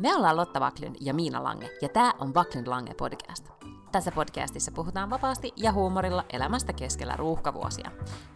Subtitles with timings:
[0.00, 3.48] Me ollaan Lotta Vaklin ja Miina Lange, ja tämä on Vaklin Lange podcast.
[3.92, 7.90] Tässä podcastissa puhutaan vapaasti ja huumorilla elämästä keskellä ruuhkavuosia.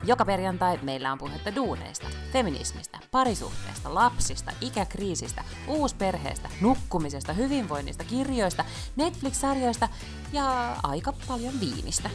[0.04, 8.65] Joka perjantai meillä on puhetta duuneista, feminismistä, parisuhteesta, lapsista, ikäkriisistä, uusperheestä, nukkumisesta, hyvinvoinnista, kirjoista,
[8.96, 9.88] Netflix-sarjoista
[10.33, 12.10] ja aika paljon viinistä.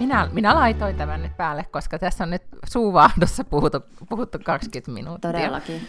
[0.00, 5.32] Minä, minä laitoin tämän nyt päälle, koska tässä on nyt suuvaahdossa puhuttu, puhuttu 20 minuuttia.
[5.32, 5.80] Todellakin.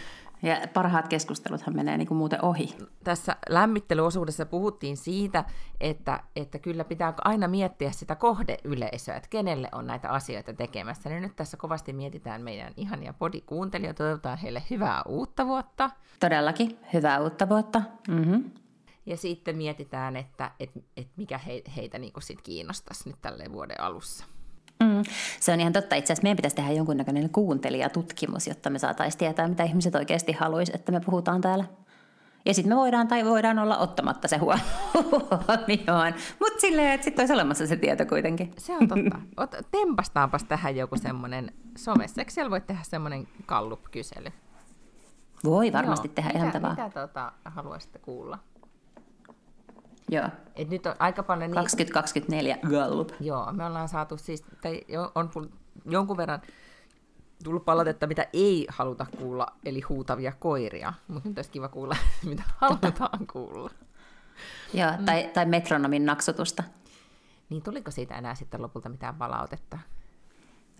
[0.42, 2.76] Ja parhaat keskusteluthan menee niin kuin muuten ohi.
[3.04, 5.44] Tässä lämmittelyosuudessa puhuttiin siitä,
[5.80, 11.08] että, että kyllä pitää aina miettiä sitä kohdeyleisöä, että kenelle on näitä asioita tekemässä.
[11.08, 15.90] Niin nyt tässä kovasti mietitään meidän ihania podikuuntelijoita, toivotaan heille hyvää uutta vuotta.
[16.20, 17.82] Todellakin, hyvää uutta vuotta.
[18.08, 18.50] Mm-hmm.
[19.06, 23.80] Ja sitten mietitään, että et, et mikä he, heitä niin sit kiinnostaisi nyt tälle vuoden
[23.80, 24.24] alussa.
[24.80, 25.02] Mm,
[25.40, 25.96] se on ihan totta.
[25.96, 30.80] Itse asiassa meidän pitäisi tehdä jonkunnäköinen kuuntelijatutkimus, jotta me saataisiin tietää, mitä ihmiset oikeasti haluaisivat,
[30.80, 31.64] että me puhutaan täällä.
[32.46, 36.14] Ja sitten me voidaan tai voidaan olla ottamatta se huomioon.
[36.40, 38.52] Mutta silleen, että sitten olisi olemassa se tieto kuitenkin.
[38.58, 39.18] Se on totta.
[39.42, 42.20] Ot, tempastaanpas tähän joku semmoinen somessa.
[42.20, 44.32] Eikö siellä voi tehdä semmoinen kallup-kysely?
[45.44, 46.14] Voi varmasti Joo.
[46.14, 46.74] tehdä mitä, ihan tavalla.
[46.84, 48.38] Mitä tuota, haluaisitte kuulla?
[50.10, 50.28] Joo.
[50.54, 51.50] Et nyt on aika paljon...
[51.50, 53.10] 2024 Gallup.
[53.20, 54.80] Joo, me ollaan saatu siis, tai
[55.14, 55.30] on
[55.84, 56.40] jonkun verran
[57.44, 60.92] tullut palautetta, mitä ei haluta kuulla, eli huutavia koiria.
[61.08, 61.96] Mutta nyt olisi kiva kuulla,
[62.30, 63.70] mitä halutaan kuulla.
[64.74, 65.30] Joo, tai, mm.
[65.30, 66.62] tai metronomin naksutusta.
[67.50, 69.78] Niin tuliko siitä enää sitten lopulta mitään palautetta?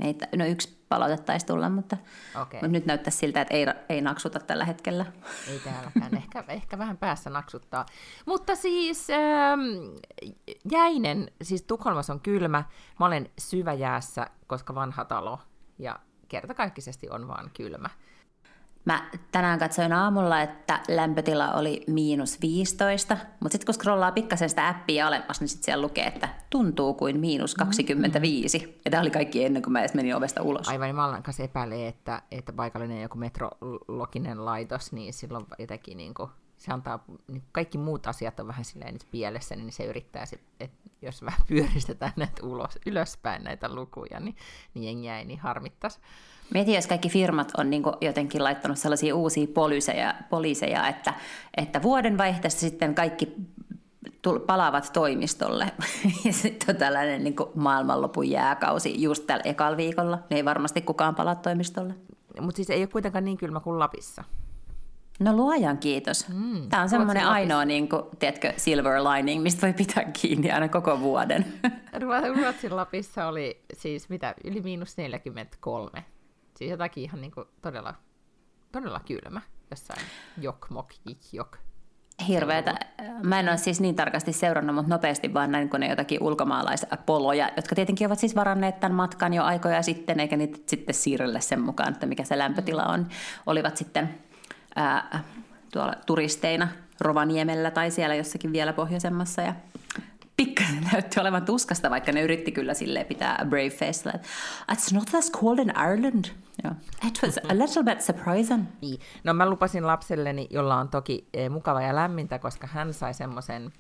[0.01, 1.97] Ei, no yksi palaute taisi tulla, mutta,
[2.43, 2.61] okay.
[2.61, 5.07] mutta nyt näyttää siltä, että ei, ei naksuta tällä hetkellä.
[5.49, 7.87] Ei täälläkään, ehkä, ehkä vähän päässä naksuttaa.
[8.27, 9.61] Mutta siis ähm,
[10.73, 12.65] jäinen, siis Tukholmassa on kylmä,
[13.01, 15.39] mä olen syväjäässä, koska vanha talo
[15.79, 17.89] ja kertakaikkisesti on vaan kylmä.
[18.87, 24.69] Mä tänään katsoin aamulla, että lämpötila oli miinus 15, mutta sitten kun scrollaa pikkasen sitä
[24.69, 28.59] appia alemmas, niin sitten siellä lukee, että tuntuu kuin miinus 25.
[28.59, 28.73] Mm-hmm.
[28.85, 30.69] Ja tämä oli kaikki ennen kuin mä edes menin ovesta ulos.
[30.69, 36.15] Aivan, niin mä kanssa epäilee, että, että paikallinen joku metrologinen laitos, niin silloin jotenkin niin
[36.15, 40.27] kuin, se antaa, niin kaikki muut asiat on vähän silleen nyt pielessä, niin se yrittää,
[40.27, 44.37] sit, että jos vähän pyöristetään näitä ulos, ylöspäin näitä lukuja, niin,
[44.75, 46.01] niin jengiä ei niin harmittaisi.
[46.55, 51.15] Mietin, jos kaikki firmat on niin jotenkin laittanut sellaisia uusia poliiseja, poliiseja että,
[51.57, 53.33] että vuoden vaihteessa sitten kaikki
[54.47, 55.73] palaavat toimistolle.
[56.25, 60.19] ja sitten on tällainen niin maailmanlopun jääkausi just tällä ekalla viikolla.
[60.31, 61.95] Ne ei varmasti kukaan palaa toimistolle.
[62.41, 64.25] Mutta siis ei ole kuitenkaan niin kylmä kuin Lapissa.
[65.21, 66.29] No luojan kiitos.
[66.29, 70.69] Mm, Tämä on semmoinen ainoa, niin kuin, tiedätkö, silver lining, mistä voi pitää kiinni aina
[70.69, 71.47] koko vuoden.
[72.37, 76.05] Ruotsin Lapissa oli siis mitä, yli miinus 43
[76.57, 77.95] Siis jotakin ihan niin kuin todella,
[78.73, 79.41] todella kylmä
[79.71, 80.01] jossain
[80.41, 80.93] jokmok,
[81.33, 81.57] jok.
[82.29, 82.75] Hirveetä.
[83.23, 87.51] Mä en ole siis niin tarkasti seurannut, mutta nopeasti vaan näin, kun ne jotakin ulkomaalaispoloja,
[87.57, 91.61] jotka tietenkin ovat siis varanneet tämän matkan jo aikoja sitten, eikä niitä sitten siirrellä sen
[91.61, 93.07] mukaan, että mikä se lämpötila on.
[93.47, 94.15] Olivat sitten
[94.77, 95.25] ää,
[95.73, 96.69] tuolla turisteina
[97.01, 99.55] Rovaniemellä tai siellä jossakin vielä pohjoisemmassa ja
[100.37, 104.11] pikkasen näytti olevan tuskasta, vaikka ne yritti kyllä sille pitää brave face.
[104.73, 106.25] It's not as cold in Ireland.
[106.65, 106.77] Yeah.
[107.07, 108.65] It was a little bit surprising.
[108.81, 109.01] Niin.
[109.25, 113.73] No mä lupasin lapselleni, jolla on toki e, mukava ja lämmintä, koska hän sai semmoisen,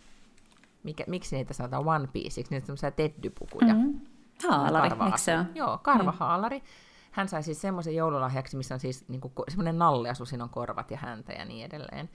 [0.82, 3.74] mikä, miksi niitä sanotaan one piece, niitä semmoisia teddypukuja.
[3.74, 4.00] Mm-hmm.
[4.48, 5.46] Haalari, eikö se ole?
[5.54, 6.58] Joo, karvahaalari.
[6.58, 6.64] Mm.
[7.16, 10.90] Hän sai siis semmoisen joululahjaksi, missä on siis niin kuin, semmoinen nalleasu, siinä on korvat
[10.90, 12.10] ja häntä ja niin edelleen.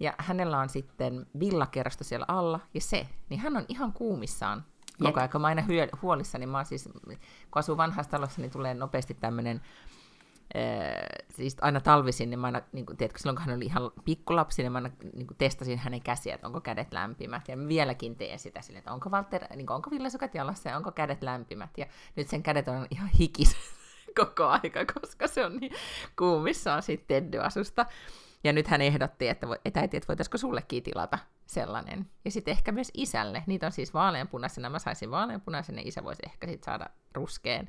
[0.00, 4.64] Ja hänellä on sitten villakerrasto siellä alla, ja se, niin hän on ihan kuumissaan
[5.02, 5.30] koko ajan.
[5.30, 7.16] Kun mä aina hyö- huolissa, niin mä oon siis, kun
[7.54, 9.60] asuu vanhassa talossa, niin tulee nopeasti tämmöinen,
[11.30, 14.62] siis aina talvisin, niin mä aina, niin kuin, tiedätkö, silloin kun hän oli ihan pikkulapsi,
[14.62, 17.48] niin mä aina niin kuin testasin hänen käsiä, että onko kädet lämpimät.
[17.48, 20.92] Ja vieläkin teen sitä sille, että onko, Walter, niin kuin, onko villasukat jalassa ja onko
[20.92, 21.78] kädet lämpimät.
[21.78, 21.86] Ja
[22.16, 23.56] nyt sen kädet on ihan hikis
[24.16, 25.72] koko aika, koska se on niin
[26.18, 27.86] kuumissaan siitä teddyasusta.
[28.44, 32.06] Ja nyt hän ehdotti, että, että äiti, että voitaisiko sullekin tilata sellainen.
[32.24, 33.42] Ja sitten ehkä myös isälle.
[33.46, 34.70] Niitä on siis vaaleanpunaisena.
[34.70, 37.68] Mä saisin vaaleanpunaisen ja isä voisi ehkä sitten saada ruskeen.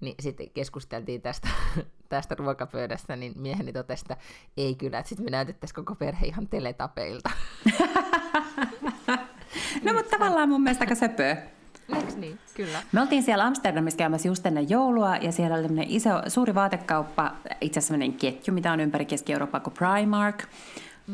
[0.00, 1.48] Niin sitten keskusteltiin tästä,
[2.08, 4.16] tästä ruokapöydästä, niin mieheni totesi, että
[4.56, 7.30] ei kyllä, että sitten me näytettäisiin koko perhe ihan teletapeilta.
[9.84, 11.57] no mutta tavallaan mun mielestä aika söpöä.
[12.16, 12.38] Niin?
[12.54, 12.82] Kyllä.
[12.92, 17.78] Me oltiin siellä Amsterdamissa käymässä just ennen joulua ja siellä oli iso, suuri vaatekauppa, itse
[17.78, 20.44] asiassa ketju, mitä on ympäri Keski-Eurooppaa kuin Primark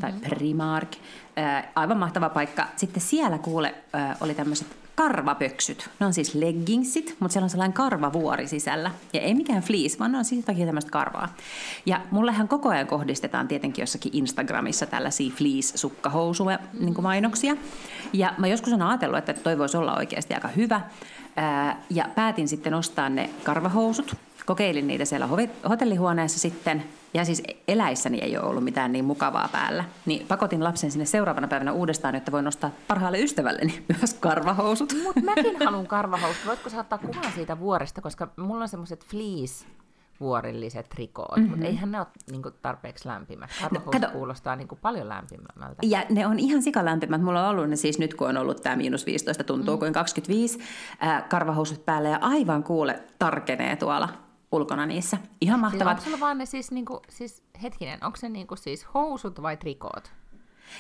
[0.01, 0.29] tai mm-hmm.
[0.29, 0.93] Primark.
[1.39, 2.67] Äh, aivan mahtava paikka.
[2.77, 5.91] Sitten siellä kuule äh, oli tämmöiset karvapöksyt.
[6.01, 8.91] Ne on siis leggingsit, mutta siellä on sellainen karvavuori sisällä.
[9.13, 11.35] Ja ei mikään fleece, vaan ne on siis jotakin tämmöistä karvaa.
[11.87, 17.57] Ja mullehan koko ajan kohdistetaan tietenkin jossakin Instagramissa tällaisia fleece-sukkahousuja niin mainoksia.
[18.13, 20.81] Ja mä joskus on ajatellut, että toi voisi olla oikeasti aika hyvä.
[21.91, 24.17] Ja päätin sitten ostaa ne karvahousut.
[24.47, 25.29] Kokeilin niitä siellä
[25.69, 29.85] hotellihuoneessa sitten ja siis eläissäni ei ole ollut mitään niin mukavaa päällä.
[30.07, 34.93] Niin pakotin lapsen sinne seuraavana päivänä uudestaan, että voin nostaa parhaalle ystävälleni myös karvahousut.
[35.03, 36.47] Mutta mäkin haluan karvahousut.
[36.47, 39.67] Voitko saattaa kuvan siitä vuoresta, koska mulla on semmoiset fleece
[40.21, 41.51] vuorilliset trikoot, mm-hmm.
[41.51, 43.51] mutta eihän ne ole niin kuin, tarpeeksi lämpimät.
[43.63, 45.77] Karvahousut no, kuulostaa niin kuin, paljon lämpimämmältä.
[45.83, 47.23] Ja ne on ihan sikalämpimät.
[47.23, 49.79] Mulla on ollut ne siis nyt, kun on ollut tämä miinus 15, tuntuu mm.
[49.79, 50.59] kuin 25
[51.03, 54.24] äh, karvahousut päällä ja aivan kuule tarkenee tuolla
[54.55, 55.19] ulkona niissä.
[55.41, 55.97] Ihan siis mahtavat.
[55.97, 59.57] Siis onko sulla vaan ne siis, niinku, siis hetkinen, onko se niinku siis housut vai
[59.57, 60.13] trikoot?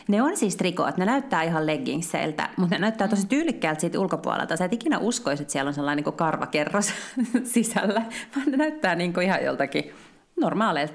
[0.08, 4.56] Ne on siis trikoot, ne näyttää ihan leggingseiltä, mutta ne näyttää tosi tyylikkäältä siitä ulkopuolelta.
[4.56, 6.92] Sä et ikinä uskoisi, että siellä on sellainen niin karvakerros
[7.54, 8.02] sisällä,
[8.36, 9.92] vaan ne näyttää niin kuin ihan joltakin
[10.40, 10.94] normaaleilta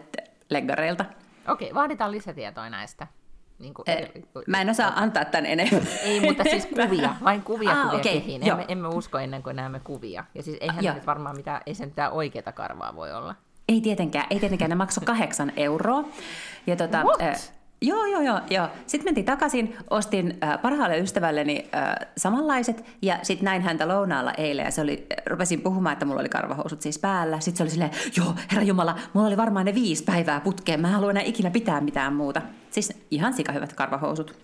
[0.50, 1.06] leggareilta.
[1.48, 3.08] Okei, vaaditaan lisätietoa näistä.
[3.60, 4.12] Niin kuin, eh,
[4.48, 5.88] mä en osaa antaa tämän enemmän.
[6.04, 8.50] Ei, mutta siis kuvia, vain kuvia ah, kuvia okay, kehiin.
[8.50, 10.24] Emme, emme usko ennen kuin näemme kuvia.
[10.36, 13.36] Ja siis eihän ah, nyt varmaan mitään, ei se mitään oikeaa karvaa voi olla.
[13.70, 14.70] Ei tietenkään, ei tietenkään.
[14.70, 16.04] Ne maksoi kahdeksan euroa.
[16.68, 17.54] Ja tota, What?
[17.84, 18.68] Äh, Joo, joo, joo, joo.
[18.88, 24.66] Sitten mentiin takaisin, ostin äh, parhaalle ystävälleni äh, samanlaiset ja sitten näin häntä lounaalla eilen
[24.66, 27.40] ja se oli, rupesin puhumaan, että mulla oli karvahousut siis päällä.
[27.40, 30.88] Sitten se oli silleen, joo, herra Jumala, mulla oli varmaan ne viisi päivää putkeen, mä
[30.88, 32.42] en halua enää ikinä pitää mitään muuta.
[32.70, 34.36] Siis ihan hyvät karvahousut.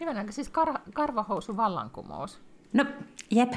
[0.00, 2.40] Hyvänä, siis kar- karvahousu vallankumous.
[2.72, 2.84] No,
[3.30, 3.52] jep.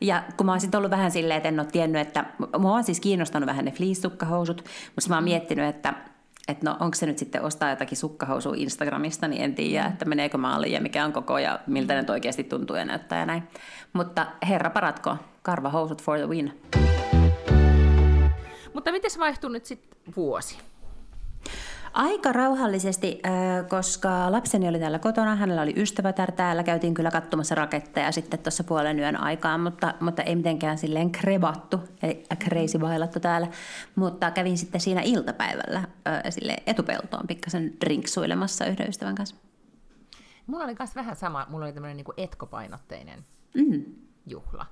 [0.00, 2.24] Ja kun mä oon ollut vähän silleen, että en ole tiennyt, että
[2.58, 4.64] mua on siis kiinnostanut vähän ne fleece-sukkahousut,
[4.94, 5.94] mutta mä oon miettinyt, että
[6.48, 10.38] että no onko se nyt sitten ostaa jotakin sukkahousua Instagramista, niin en tiedä, että meneekö
[10.38, 13.42] maaliin ja mikä on koko ja miltä ne oikeasti tuntuu ja näyttää ja näin.
[13.92, 16.60] Mutta herra paratko, karvahousut for the win.
[18.74, 20.58] Mutta miten se vaihtuu nyt sitten vuosi?
[21.96, 23.22] Aika rauhallisesti,
[23.68, 28.64] koska lapseni oli täällä kotona, hänellä oli ystävätär täällä, käytiin kyllä katsomassa raketteja sitten tuossa
[28.64, 33.48] puolen yön aikaan, mutta, mutta ei mitenkään silleen krebattu, ei crazy bailattu täällä,
[33.94, 35.82] mutta kävin sitten siinä iltapäivällä
[36.30, 39.36] sille etupeltoon pikkasen drinksuilemassa yhden ystävän kanssa.
[40.46, 43.84] Mulla oli myös vähän sama, mulla oli tämmöinen niin etkopainotteinen mm.
[44.26, 44.66] juhla.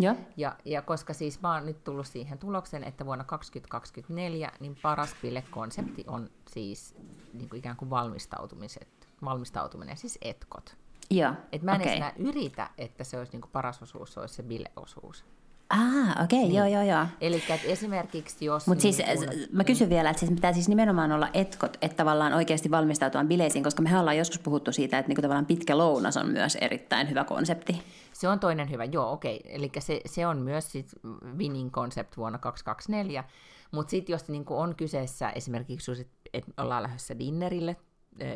[0.00, 0.16] Ja.
[0.36, 5.16] Ja, ja koska siis mä oon nyt tullut siihen tulokseen, että vuonna 2024 niin paras
[5.50, 6.94] konsepti on siis
[7.34, 8.88] niin kuin ikään kuin valmistautumiset,
[9.24, 10.76] valmistautuminen, siis etkot.
[11.10, 11.92] Joo, Et mä en okay.
[11.92, 15.24] enää yritä, että se olisi niin kuin paras osuus, se olisi se bileosuus.
[15.70, 16.54] Ah, okei, okay, niin.
[16.54, 17.06] joo, joo, joo.
[17.20, 18.66] Eli esimerkiksi jos...
[18.66, 19.96] Mutta siis niin kun, mä kysyn niin.
[19.96, 23.98] vielä, että siis pitää siis nimenomaan olla etkot, että tavallaan oikeasti valmistautua bileisiin, koska me
[23.98, 27.82] ollaan joskus puhuttu siitä, että niinku tavallaan pitkä lounas on myös erittäin hyvä konsepti.
[28.12, 29.40] Se on toinen hyvä, joo, okei.
[29.44, 29.52] Okay.
[29.54, 30.92] Eli se, se on myös sit
[31.38, 33.24] winning concept vuonna 2024.
[33.70, 37.76] Mutta sitten jos niin on kyseessä esimerkiksi, että ollaan lähdössä dinnerille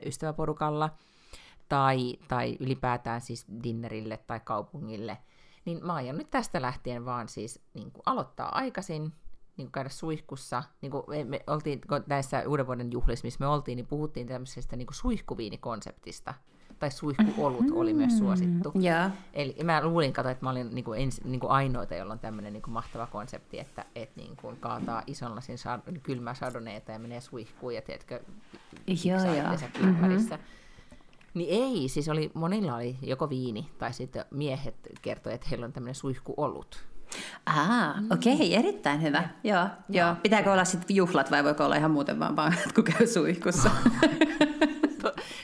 [0.06, 0.90] ystäväporukalla,
[1.68, 5.18] tai, tai ylipäätään siis dinnerille tai kaupungille–
[5.64, 9.02] niin mä aion nyt tästä lähtien vaan siis niin kuin aloittaa aikaisin,
[9.56, 10.62] niin kuin käydä suihkussa.
[10.80, 14.76] Niin kuin me, me oltiin näissä uuden vuoden juhlissa, missä me oltiin, niin puhuttiin tämmöisestä
[14.76, 16.34] niin kuin suihkuviinikonseptista.
[16.78, 18.72] Tai suihkuolut oli myös suosittu.
[18.82, 19.12] Yeah.
[19.32, 22.18] Eli mä luulin, kato, että mä olin niin kuin ens, niin kuin ainoita, jolla on
[22.18, 26.92] tämmöinen niin kuin mahtava konsepti, että et niin kuin kaataa ison lasin sad- kylmää sadoneita
[26.92, 28.20] ja menee suihkuun ja teetkö,
[29.04, 29.52] joo, joo.
[29.80, 30.38] Mm-hmm.
[31.34, 35.72] Niin ei, siis oli, monilla oli joko viini, tai sitten miehet kertoivat, että heillä on
[35.72, 36.84] tämmöinen suihku ollut.
[37.46, 39.18] Ah, okei, okay, erittäin hyvä.
[39.18, 39.28] Ja.
[39.44, 40.06] Joo, joo.
[40.06, 40.16] joo.
[40.22, 43.70] Pitääkö olla sitten juhlat vai voiko olla ihan muuten vaan, vaan kun käy suihkussa?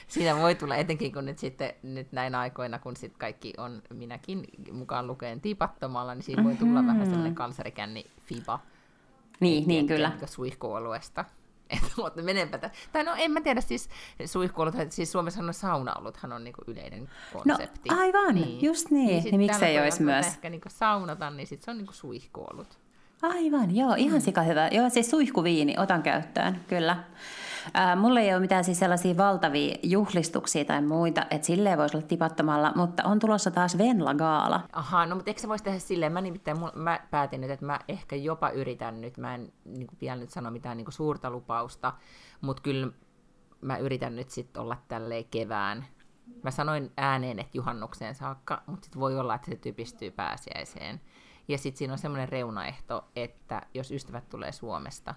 [0.09, 4.45] Siinä voi tulla, etenkin kun nyt sitten nyt näin aikoina, kun sitten kaikki on minäkin
[4.73, 6.87] mukaan lukeen tipattomalla, niin siinä voi tulla mm-hmm.
[6.87, 8.59] vähän sellainen kansarikänni fiba.
[9.41, 10.13] Niin, niin kyllä.
[10.27, 11.25] Suihkuoluesta.
[11.71, 13.89] Että, mutta menenpä tä- Tai no en mä tiedä, siis
[14.25, 17.89] suihkuolut, siis Suomessa on saunaoluthan on niinku yleinen konsepti.
[17.89, 18.63] No aivan, niin.
[18.63, 19.07] just niin.
[19.07, 20.27] niin, niin miksei olisi myös.
[20.27, 22.79] ehkä niinku saunata, niin sit se on niinku suihkuolut.
[23.23, 24.25] Aivan, joo, ihan mm.
[24.25, 24.69] sika hyvä.
[24.73, 26.97] Joo, siis suihkuviini, otan käyttöön, kyllä.
[27.75, 32.07] Ää, mulla ei ole mitään siis sellaisia valtavia juhlistuksia tai muita, että silleen voisi olla
[32.07, 34.61] tipattomalla, mutta on tulossa taas Venla Gaala.
[34.73, 36.13] Aha, no mutta eikö se voisi tehdä silleen?
[36.13, 39.99] Mä nimittäin mä päätin nyt, että mä ehkä jopa yritän nyt, mä en niin kuin
[40.01, 41.93] vielä nyt sano mitään niin kuin suurta lupausta,
[42.41, 42.89] mutta kyllä
[43.61, 45.87] mä yritän nyt sitten olla tälleen kevään.
[46.43, 51.01] Mä sanoin ääneen, että juhannukseen saakka, mutta sitten voi olla, että se typistyy pääsiäiseen.
[51.49, 55.15] Ja sitten siinä on semmoinen reunaehto, että jos ystävät tulee Suomesta,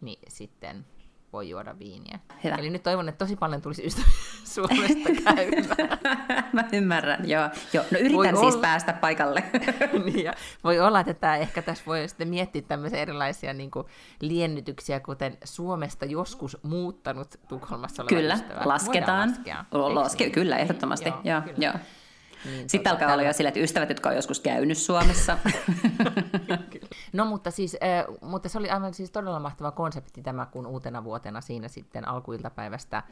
[0.00, 0.86] niin sitten
[1.32, 2.18] voi juoda viiniä.
[2.44, 2.54] Hyvä.
[2.54, 4.12] Eli nyt toivon, että tosi paljon tulisi ystäviä
[4.54, 5.98] Suomesta käymään.
[6.52, 7.48] Mä ymmärrän, joo.
[7.72, 7.84] joo.
[7.90, 8.60] No yritän Voi siis olla.
[8.62, 9.42] päästä paikalle.
[10.04, 10.32] niin, ja
[10.64, 13.86] voi olla, että tämä, ehkä tässä voi sitten miettiä tämmöisiä erilaisia niin kuin,
[14.20, 18.60] liennytyksiä, kuten Suomesta joskus muuttanut Tukholmassa oleva kyllä, ystävä.
[18.64, 19.28] lasketaan.
[19.28, 19.64] Laskea.
[19.72, 20.32] Laske, niin?
[20.32, 21.08] Kyllä, ehdottomasti.
[21.08, 21.56] Joo, joo, kyllä.
[21.66, 21.74] joo.
[22.44, 25.38] Niin, Sitten alkaa olla jo sillä, että ystävät, jotka on joskus käynyt Suomessa.
[27.12, 31.04] No mutta siis, äh, mutta se oli aivan siis todella mahtava konsepti tämä, kun uutena
[31.04, 33.04] vuotena siinä sitten alkuiltapäivästä, äh,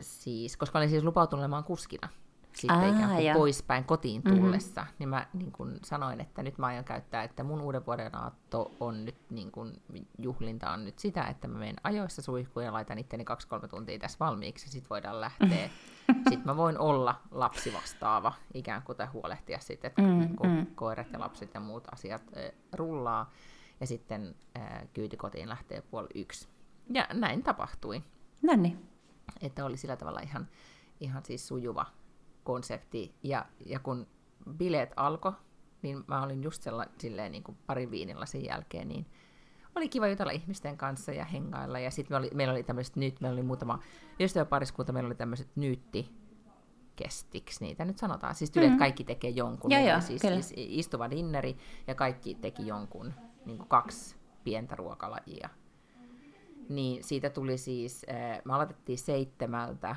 [0.00, 2.08] siis, koska olin siis lupautunut olemaan kuskina
[2.60, 3.34] sitten Aa, ikään kuin joo.
[3.38, 4.94] poispäin kotiin tullessa, mm-hmm.
[4.98, 8.70] niin mä niin kuin sanoin, että nyt mä aion käyttää, että mun uuden vuoden aatto
[8.80, 9.82] on nyt, niin kuin,
[10.18, 14.18] juhlinta on nyt sitä, että mä menen ajoissa suihkuun ja laitan itteni kaksi-kolme tuntia tässä
[14.20, 15.70] valmiiksi, ja sit voidaan lähteä.
[16.28, 20.72] sitten mä voin olla lapsi vastaava ikään kuin, tai huolehtia sitten, että Mm, niin kuin,
[20.74, 23.30] koirat ja lapset ja muut asiat äh, rullaa,
[23.80, 26.48] ja sitten äh, kyyti kotiin lähtee puoli yksi.
[26.94, 28.02] Ja näin tapahtui
[28.42, 28.88] no niin.
[29.40, 30.48] että oli sillä tavalla ihan,
[31.00, 31.86] ihan siis sujuva
[32.48, 33.14] konsepti.
[33.22, 34.06] Ja, ja kun
[34.50, 35.32] bileet alkoi,
[35.82, 39.06] niin mä olin just sella, silleen niin kuin parin viinillä sen jälkeen, niin
[39.74, 41.78] oli kiva jutella ihmisten kanssa ja hengailla.
[41.78, 43.78] Ja sitten me oli, meillä oli tämmöiset nyt, meillä oli muutama
[44.20, 46.10] ystäväpariskunta, meillä oli tämmöiset nyytti
[46.96, 48.34] kestiksi niitä nyt sanotaan.
[48.34, 49.70] Siis tyyli, että kaikki tekee jonkun.
[49.70, 50.40] Joo, Meillä joo, siis, kyllä.
[50.56, 53.12] istuva dinneri ja kaikki teki jonkun,
[53.46, 55.48] niin kuin kaksi pientä ruokalajia.
[56.68, 59.96] Niin siitä tuli siis, äh, me aloitettiin seitsemältä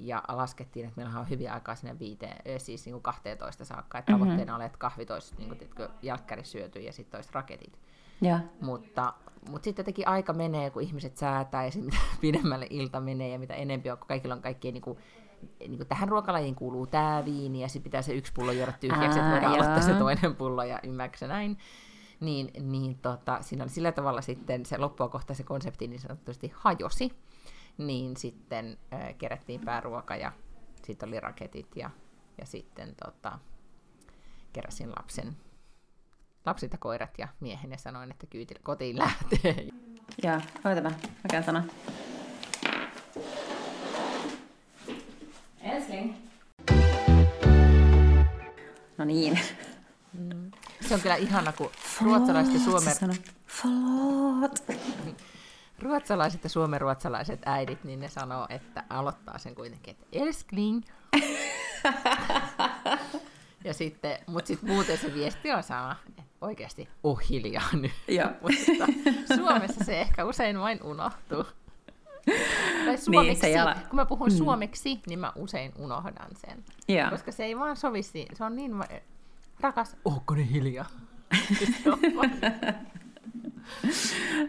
[0.00, 3.98] ja laskettiin, että meillä on hyvin aikaa sinne viiteen, äh, siis niin kuin 12 saakka.
[3.98, 4.20] Että Mhm.
[4.20, 7.78] tavoitteena oli, että kahvit olisi niin kuin, tiedätkö, jälkkäri syöty ja sitten olisi raketit.
[8.20, 8.38] Joo.
[8.60, 9.14] Mutta,
[9.50, 13.38] mutta sitten jotenkin aika menee, kun ihmiset säätää ja sitten mitä pidemmälle ilta menee ja
[13.38, 14.98] mitä enempi on, kun kaikilla on kaikkea niin kuin,
[15.60, 19.18] niin kuin tähän ruokalajiin kuuluu tämä viini ja sitten pitää se yksi pullo juoda tyhjäksi,
[19.18, 21.58] että Aa, voidaan aloittaa se toinen pullo ja ymmärrätkö näin.
[22.20, 26.52] Niin, niin tota, siinä oli sillä tavalla sitten se loppua kohta se konsepti niin sanotusti
[26.54, 27.12] hajosi.
[27.78, 30.32] Niin sitten äh, kerättiin pääruoka ja
[30.84, 31.90] sitten oli raketit ja,
[32.38, 33.38] ja sitten tota,
[34.52, 35.36] keräsin lapsen,
[36.46, 39.68] lapset ja koirat ja miehen ja sanoin, että kyyti kotiin lähtee.
[40.22, 40.90] Joo, oota mä,
[41.30, 41.62] käyn sanoa.
[48.98, 49.38] No niin.
[50.88, 51.70] Se on kyllä ihana, kun
[52.02, 53.16] ruotsalaiset ja suomen,
[53.46, 54.64] Förlåt.
[55.82, 60.82] Ruotsalaiset ja suomenruotsalaiset äidit, niin ne sanoo, että aloittaa sen kuitenkin, että älskling.
[63.64, 67.92] ja sitten, mutta sitten muuten se viesti on sama, että oikeasti oh hiljaa nyt.
[68.08, 68.28] Joo.
[68.42, 68.86] mutta
[69.36, 71.44] Suomessa se ehkä usein vain unohtuu.
[72.84, 76.64] Tai suomeksi, se jala- kun mä puhun suomeksi, niin mä usein unohdan sen.
[76.88, 77.10] Joo.
[77.10, 78.36] Koska se ei vaan sovi siihen.
[78.36, 78.88] Se on niin va-
[79.60, 80.86] rakas, ohko ne hiljaa?
[82.16, 82.30] Vaan-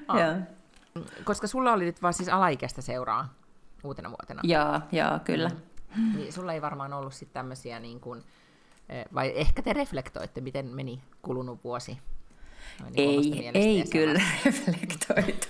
[0.07, 0.19] Ah.
[0.19, 0.33] Joo.
[1.23, 3.33] Koska sulla oli nyt vaan siis alaikäistä seuraa
[3.83, 4.41] uutena vuotena.
[4.43, 5.51] Joo, joo, kyllä.
[6.15, 8.23] Niin sulla ei varmaan ollut sitten tämmöisiä niin kuin,
[8.89, 11.97] eh, vai ehkä te reflektoitte, miten meni kulunut vuosi?
[12.81, 15.47] Noin niin Ei, ei kyllä reflektoitu.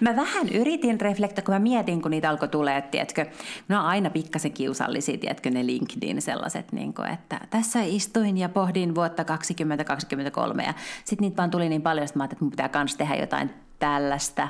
[0.00, 3.26] mä vähän yritin reflektoida, kun mä mietin, kun niitä alkoi tulee, tiedätkö,
[3.68, 8.48] ne on aina pikkasen kiusallisia, tiedätkö, ne LinkedIn sellaiset, niin kuin, että tässä istuin ja
[8.48, 12.50] pohdin vuotta 2023 ja sitten niitä vaan tuli niin paljon, että mä ajattelin, että mun
[12.50, 14.48] pitää kans tehdä jotain tällaista,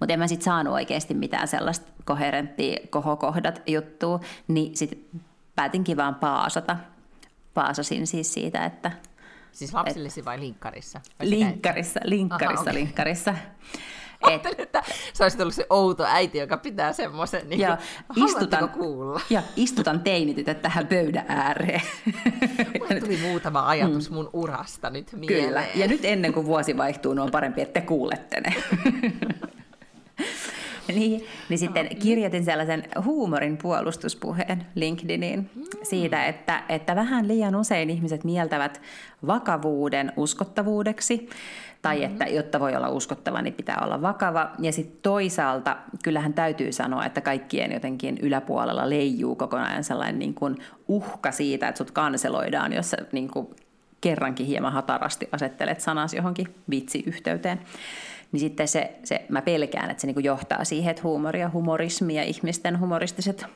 [0.00, 5.20] mutta en mä sitten saanut oikeasti mitään sellaista koherenttia kohokohdat juttua, niin sitten
[5.56, 6.76] päätinkin vaan paasata.
[7.54, 8.92] Paasasin siis siitä, että
[9.52, 11.00] Siis lapsillesi vai linkkarissa?
[11.18, 12.74] Vai Linkkarissa, linkkarissa, Aha, okei.
[12.74, 13.34] linkkarissa.
[14.22, 14.82] Ajattelin, että
[15.12, 17.78] sä olisit ollut se outo äiti, joka pitää semmoisen, niin Ja
[18.14, 19.20] kuin, istutan, kuulla?
[19.30, 21.82] ja istutan teinitytöt tähän pöydän ääreen.
[22.78, 25.44] Mulle tuli muutama ajatus mun urasta nyt mieleen.
[25.44, 25.64] Kyllä.
[25.74, 28.54] Ja nyt ennen kuin vuosi vaihtuu, niin on parempi, että te kuulette ne.
[30.94, 35.50] niin, niin sitten kirjoitin sellaisen huumorin puolustuspuheen LinkedIniin
[35.82, 38.80] siitä, että, että vähän liian usein ihmiset mieltävät
[39.26, 41.28] vakavuuden uskottavuudeksi,
[41.88, 44.50] tai että jotta voi olla uskottava, niin pitää olla vakava.
[44.58, 50.34] Ja sitten toisaalta kyllähän täytyy sanoa, että kaikkien jotenkin yläpuolella leijuu koko ajan sellainen niin
[50.34, 50.56] kuin
[50.88, 53.48] uhka siitä, että sut kanseloidaan, jos sä niin kuin
[54.00, 57.60] kerrankin hieman hatarasti asettelet sanas johonkin vitsiyhteyteen,
[58.32, 62.14] niin sitten se, se mä pelkään, että se niin johtaa siihen, että huumori ja humorismi
[62.14, 63.46] ja ihmisten humoristiset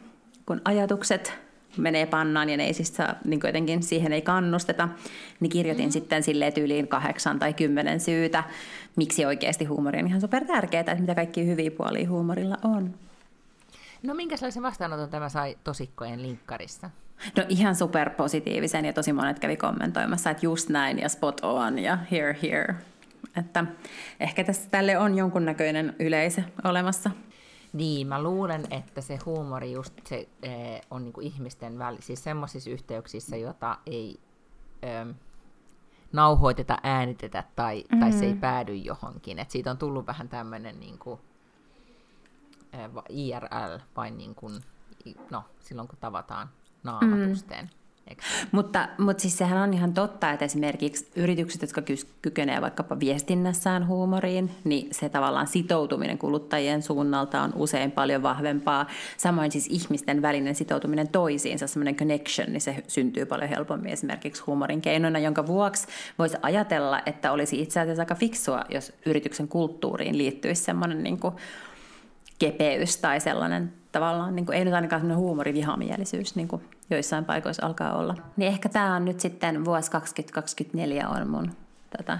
[0.46, 1.38] kun ajatukset
[1.76, 4.88] menee pannaan ja ne ei siis saa, niin jotenkin siihen ei kannusteta,
[5.40, 5.92] niin kirjoitin mm.
[5.92, 8.44] sitten silleen tyyliin kahdeksan tai kymmenen syytä,
[8.96, 12.94] miksi oikeasti huumori on ihan super tärkeää, että mitä kaikki hyviä puolia huumorilla on.
[14.02, 16.90] No minkälaisen vastaanoton tämä sai tosikkojen linkkarissa?
[17.36, 21.98] No ihan superpositiivisen ja tosi monet kävi kommentoimassa, että just näin ja spot on ja
[22.10, 22.74] here here.
[23.36, 23.64] Että
[24.20, 27.10] ehkä tässä tälle on jonkunnäköinen yleisö olemassa.
[27.72, 32.70] Niin, mä luulen, että se huumori just se, eh, on niinku ihmisten välissä, siis semmoisissa
[32.70, 34.20] yhteyksissä, jota ei
[34.82, 35.14] eh,
[36.12, 38.00] nauhoiteta, äänitetä tai, mm-hmm.
[38.00, 38.40] tai se ei mm-hmm.
[38.40, 39.38] päädy johonkin.
[39.38, 41.20] Et siitä on tullut vähän tämmöinen niinku,
[42.72, 44.62] eh, IRL, vai niin kuin,
[45.30, 46.48] no, silloin kun tavataan
[46.82, 47.70] naamatusten.
[48.52, 51.82] Mutta, mutta siis sehän on ihan totta, että esimerkiksi yritykset, jotka
[52.22, 58.86] kykenevät vaikkapa viestinnässään huumoriin, niin se tavallaan sitoutuminen kuluttajien suunnalta on usein paljon vahvempaa.
[59.16, 64.82] Samoin siis ihmisten välinen sitoutuminen toisiinsa, semmoinen connection, niin se syntyy paljon helpommin esimerkiksi huumorin
[64.82, 65.86] keinoina, jonka vuoksi
[66.18, 71.20] voisi ajatella, että olisi itse asiassa aika fiksua, jos yrityksen kulttuuriin liittyisi semmoinen niin
[72.38, 77.66] kepeys tai sellainen tavallaan, niin kuin, ei nyt ainakaan sellainen huumorivihamielisyys, niin kuin joissain paikoissa
[77.66, 78.14] alkaa olla.
[78.36, 81.52] Niin ehkä tämä on nyt sitten vuosi 2024 on mun
[81.98, 82.18] tota,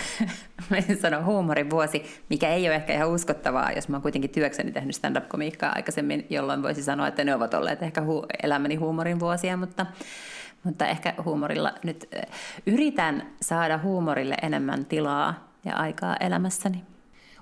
[0.70, 4.72] mä en sano huumorivuosi, mikä ei ole ehkä ihan uskottavaa, jos mä oon kuitenkin työkseni
[4.72, 9.56] tehnyt stand-up-komiikkaa aikaisemmin, jolloin voisi sanoa, että ne ovat olleet ehkä hu- elämäni huumorin vuosia,
[9.56, 9.86] mutta,
[10.64, 12.08] mutta ehkä huumorilla nyt
[12.66, 16.91] yritän saada huumorille enemmän tilaa ja aikaa elämässäni.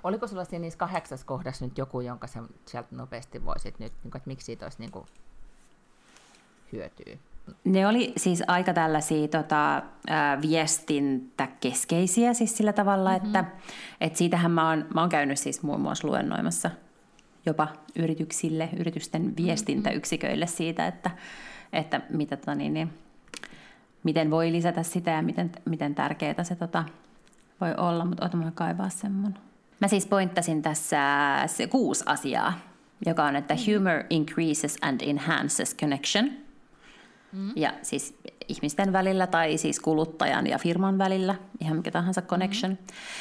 [0.03, 4.11] Oliko sulla siinä niissä kahdeksassa kohdassa nyt joku, jonka sä sieltä nopeasti voisit nyt, niin
[4.11, 5.05] kuin, että miksi siitä olisi niin kuin,
[6.71, 7.17] hyötyä?
[7.63, 9.83] Ne oli siis aika tällaisia tota,
[10.41, 13.25] viestintäkeskeisiä siis sillä tavalla, mm-hmm.
[13.25, 13.45] että
[14.01, 16.71] et siitähän mä oon, mä oon käynyt siis muun muassa luennoimassa
[17.45, 21.11] jopa yrityksille, yritysten viestintäyksiköille siitä, että,
[21.73, 22.93] että mitä, tota, niin, niin,
[24.03, 26.83] miten voi lisätä sitä ja miten, miten tärkeää se tota,
[27.61, 29.33] voi olla, mutta ota mä kaivaa sen mun
[29.81, 30.99] Mä siis pointtasin tässä
[31.47, 32.53] se kuusi asiaa,
[33.05, 36.31] joka on, että humor increases and enhances connection.
[37.31, 37.51] Mm.
[37.55, 42.71] Ja siis ihmisten välillä tai siis kuluttajan ja firman välillä, ihan mikä tahansa connection.
[42.71, 42.77] Mm.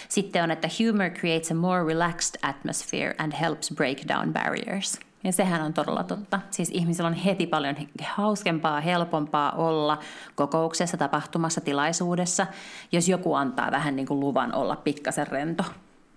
[0.09, 5.01] Sitten on, että humor creates a more relaxed atmosphere and helps break down barriers.
[5.25, 6.41] Ja sehän on todella totta.
[6.51, 9.99] Siis ihmisillä on heti paljon hauskempaa, helpompaa olla
[10.35, 12.47] kokouksessa, tapahtumassa, tilaisuudessa,
[12.93, 15.65] jos joku antaa vähän niin kuin luvan olla pikkasen rento.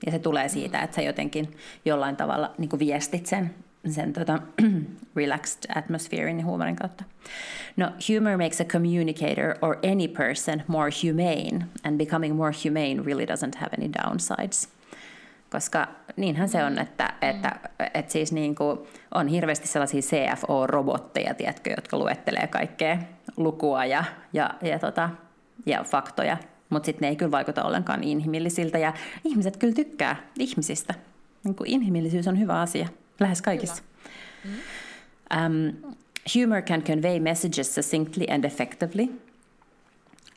[0.05, 3.53] Ja se tulee siitä, että sä jotenkin jollain tavalla niin kuin viestit sen,
[3.89, 4.39] sen tota,
[5.15, 7.03] relaxed atmospherein ja huumorin kautta.
[7.77, 13.25] No, humor makes a communicator or any person more humane, and becoming more humane really
[13.25, 14.69] doesn't have any downsides.
[15.49, 15.87] Koska
[16.17, 17.59] niinhän se on, että, että,
[17.93, 18.79] että siis niin kuin
[19.13, 22.97] on hirveästi sellaisia CFO-robotteja, tiedätkö, jotka luettelee kaikkea
[23.37, 25.09] lukua ja, ja, ja, tota,
[25.65, 26.37] ja faktoja
[26.73, 30.93] mutta sitten ne ei kyllä vaikuta ollenkaan inhimillisiltä ja ihmiset kyllä tykkää ihmisistä.
[31.43, 32.87] Niin kuin inhimillisyys on hyvä asia
[33.19, 33.83] lähes kaikissa.
[34.43, 34.51] Mm.
[35.45, 35.93] Um,
[36.35, 39.07] humor can convey messages succinctly and effectively.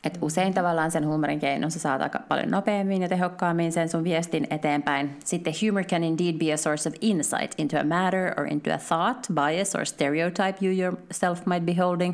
[0.03, 4.03] Et usein tavallaan sen huumorin keinoin sä saat aika paljon nopeammin ja tehokkaammin sen sun
[4.03, 5.09] viestin eteenpäin.
[5.25, 8.77] Sitten humor can indeed be a source of insight into a matter or into a
[8.77, 12.13] thought, bias or stereotype you yourself might be holding.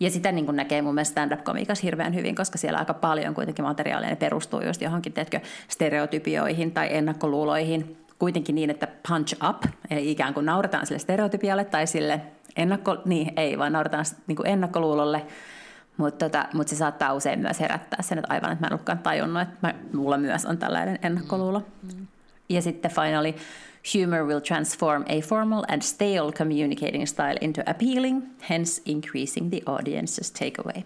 [0.00, 4.16] Ja sitä niin näkee mun mielestä stand-up-komiikassa hirveän hyvin, koska siellä aika paljon kuitenkin materiaalia
[4.16, 7.96] perustuu just johonkin, teetkö, stereotypioihin tai ennakkoluuloihin.
[8.18, 12.20] Kuitenkin niin, että punch up, eli ikään kuin nauretaan sille stereotypialle tai sille
[12.56, 15.26] ennakko, niin ei, vaan nauretaan niin kuin ennakkoluulolle.
[15.96, 18.98] Mutta tota, mut se saattaa usein myös herättää sen, että aivan, että mä en ollutkaan
[18.98, 21.62] tajunnut, että mä, mulla myös on tällainen ennakkoluulo.
[21.82, 22.06] Mm.
[22.48, 23.34] Ja sitten finally,
[23.94, 30.32] Humor will transform a formal and stale communicating style into appealing, hence increasing the audience's
[30.32, 30.82] takeaway.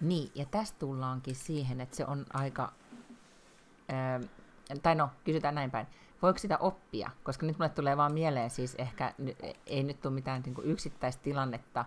[0.00, 2.72] Niin, ja tästä tullaankin siihen, että se on aika,
[3.88, 4.20] ää,
[4.82, 5.86] tai no, kysytään näin päin,
[6.22, 7.10] voiko sitä oppia?
[7.22, 9.14] Koska nyt mulle tulee vaan mieleen siis ehkä,
[9.66, 11.84] ei nyt tule mitään niin kuin yksittäistä tilannetta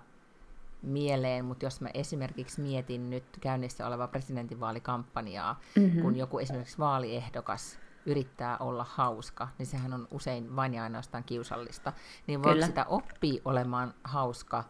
[0.82, 6.02] mieleen, mutta jos mä esimerkiksi mietin nyt käynnissä olevaa presidentinvaalikampanjaa, mm-hmm.
[6.02, 11.94] kun joku esimerkiksi vaaliehdokas yrittää olla hauska, niin sehän on usein vain ja ainoastaan kiusallista.
[12.28, 14.64] Niin voiko sitä oppia olemaan hauska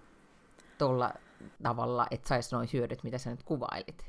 [0.78, 1.14] tuolla
[1.64, 4.06] tavalla, että saisi noin hyödyt, mitä sä nyt kuvailit?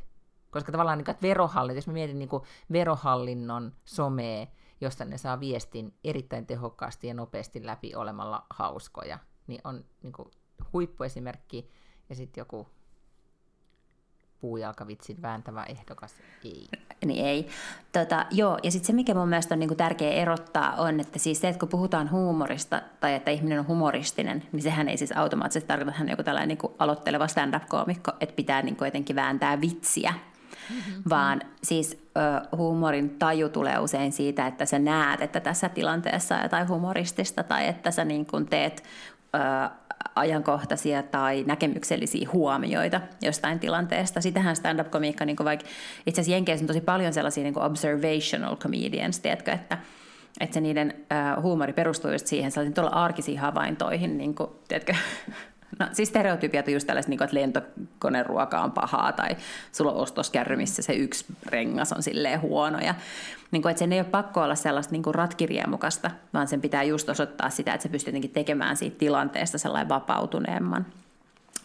[0.51, 2.29] Koska tavallaan, niin, verohallinto, jos mä mietin niin
[2.73, 4.47] verohallinnon somea,
[4.81, 10.31] josta ne saa viestin erittäin tehokkaasti ja nopeasti läpi olemalla hauskoja, niin on niin kuin
[10.73, 11.71] huippuesimerkki
[12.09, 12.67] ja sitten joku
[14.41, 16.69] puujalkavitsin vääntävä ehdokas ei.
[17.05, 17.49] Niin ei.
[17.93, 21.41] Tota, joo, ja sitten se, mikä mun mielestä on niinku tärkeä erottaa, on, että siis
[21.41, 25.69] se, että kun puhutaan huumorista tai että ihminen on humoristinen, niin sehän ei siis automaattisesti
[25.69, 30.15] tarkoita, että hän on joku tällainen niinku aloitteleva stand-up-koomikko, että pitää niinku jotenkin vääntää vitsiä.
[30.71, 31.03] Mm-hmm.
[31.11, 36.43] Vaan siis ö, huumorin taju tulee usein siitä, että sä näet, että tässä tilanteessa on
[36.43, 38.83] jotain humoristista tai että sä niin teet
[39.35, 39.39] ö,
[40.15, 44.21] ajankohtaisia tai näkemyksellisiä huomioita jostain tilanteesta.
[44.21, 45.67] Sitähän stand-up-komiikka, niin vaikka
[46.07, 49.79] itse asiassa Jenkeissä on tosi paljon sellaisia niin observational comedians, tiedätkö, että,
[50.41, 54.95] että se niiden äh, huumori perustuu just siihen sellaisiin tuolla arkisiin havaintoihin, niin kuin, tiedätkö,
[55.79, 59.37] No siis stereotypiat on just tällaiset, niin kuin, että lentokoneruoka on pahaa tai
[59.73, 62.79] sulla on ostoskärry, missä se yksi rengas on silleen huono.
[62.79, 62.95] Ja,
[63.51, 67.09] niin kuin, että sen ei ole pakko olla sellaista niin ratkirjamukasta, vaan sen pitää just
[67.09, 70.87] osoittaa sitä, että se pystyy jotenkin tekemään siitä tilanteesta sellainen vapautuneemman.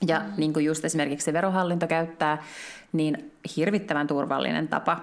[0.07, 0.25] Ja mm.
[0.37, 2.43] niin kuin just esimerkiksi se verohallinto käyttää
[2.91, 4.99] niin hirvittävän turvallinen tapa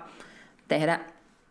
[0.69, 1.01] tehdä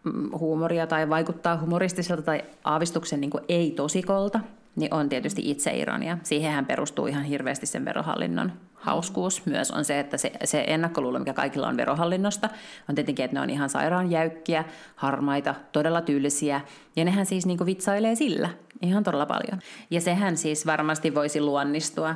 [0.04, 4.40] mm, huumoria tai vaikuttaa humoristiselta tai aavistuksen niin ei-tosikolta–
[4.80, 6.18] niin on tietysti itseironia.
[6.24, 9.46] Siihenhän perustuu ihan hirveästi sen verohallinnon hauskuus.
[9.46, 12.50] Myös on se, että se, se ennakkoluulo, mikä kaikilla on verohallinnosta,
[12.90, 14.66] on tietenkin, että ne on ihan sairaan jäykkiä,
[14.96, 16.62] harmaita, todella tylsiä.
[16.96, 18.50] Ja nehän siis niin vitsailee sillä
[18.82, 19.60] ihan todella paljon.
[19.90, 22.16] Ja sehän siis varmasti voisi luonnistua.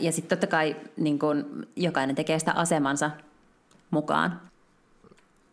[0.00, 1.18] Ja sitten totta kai niin
[1.76, 3.10] jokainen tekee sitä asemansa
[3.90, 4.47] mukaan.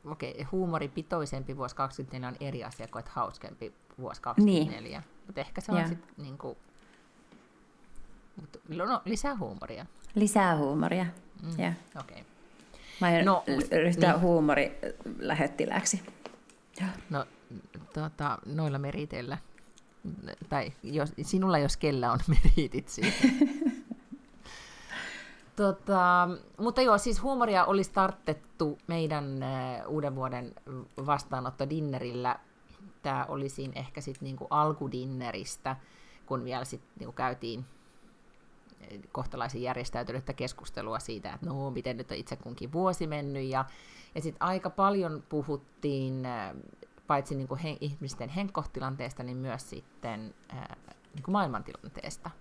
[0.06, 5.00] Okei, huumoripitoisempi vuosi 24 on eri asia kuin että hauskempi vuosi 24.
[5.00, 5.04] Niin.
[5.26, 6.58] Mutta ehkä se on sitten niin kuin,
[8.68, 9.86] no, lisää huumoria.
[10.16, 11.06] Lisää huumoria,
[11.44, 11.60] mm.
[11.60, 11.74] yeah.
[12.00, 12.22] Okei.
[12.22, 12.32] Okay.
[13.02, 13.44] Mä aion no,
[13.84, 14.22] ryhtyä niin.
[14.22, 14.78] huumori
[15.20, 16.02] lähettiläksi.
[17.10, 17.26] No,
[17.94, 19.38] tota, noilla meriteillä,
[20.50, 22.20] tai jos, sinulla jos kellä on
[22.56, 23.28] meritit siitä.
[25.56, 29.46] Tota, mutta joo, siis huumoria oli startettu meidän
[29.88, 30.56] uuden vuoden
[31.06, 32.40] vastaanotto dinnerillä
[33.02, 35.76] tämä oli siinä ehkä sitten niinku alkudinneristä,
[36.26, 37.66] kun vielä sitten niinku käytiin
[39.12, 43.66] kohtalaisen järjestäytynyttä keskustelua siitä, että no miten nyt on itse kunkin vuosi mennyt, ja,
[44.16, 46.28] ja sitten aika paljon puhuttiin
[47.08, 52.32] paitsi niinku he, ihmisten henkkohtilanteesta, niin myös sitten ää, eh, niinku maailmantilanteesta.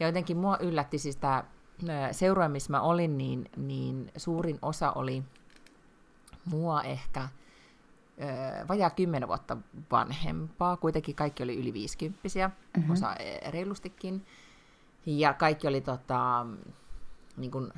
[0.00, 1.44] Ja jotenkin mua yllätti siis tämä
[2.12, 5.22] seura, missä mä olin, niin, niin suurin osa oli
[6.44, 7.28] mua ehkä
[8.68, 9.56] vajaa kymmenen vuotta
[9.90, 12.90] vanhempaa, kuitenkin kaikki oli yli viisikymppisiä, mm-hmm.
[12.90, 14.26] osa e, reilustikin,
[15.06, 16.46] ja kaikki oli tota,
[17.36, 17.72] niin kuin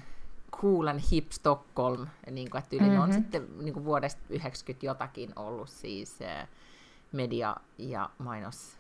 [0.61, 3.03] cool and hip Stockholm, niin kuin, että yli mm-hmm.
[3.03, 6.19] on sitten niin kuin vuodesta 90 jotakin ollut siis
[7.13, 8.79] media- ja mainos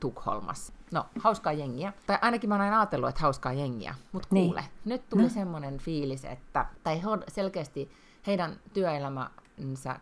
[0.00, 0.72] Tukholmassa.
[0.92, 1.92] No, hauskaa jengiä.
[2.06, 3.94] Tai ainakin mä oon aina ajatellut, että hauskaa jengiä.
[4.12, 4.46] Mutta niin.
[4.46, 4.70] kuule, niin.
[4.84, 5.28] nyt tuli no.
[5.28, 7.90] semmoinen fiilis, että, tai selkeästi
[8.26, 9.30] heidän työelämä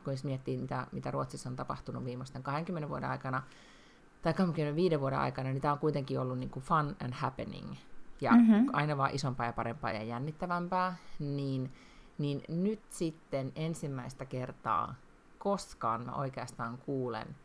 [0.05, 3.42] kun jos miettii, mitä, mitä Ruotsissa on tapahtunut viimeisten 20 vuoden aikana,
[4.22, 7.74] tai 25 vuoden aikana, niin tämä on kuitenkin ollut niin kuin fun and happening,
[8.20, 8.66] ja mm-hmm.
[8.72, 11.72] aina vaan isompaa ja parempaa ja jännittävämpää, niin,
[12.18, 14.94] niin nyt sitten ensimmäistä kertaa
[15.38, 17.37] koskaan mä oikeastaan kuulen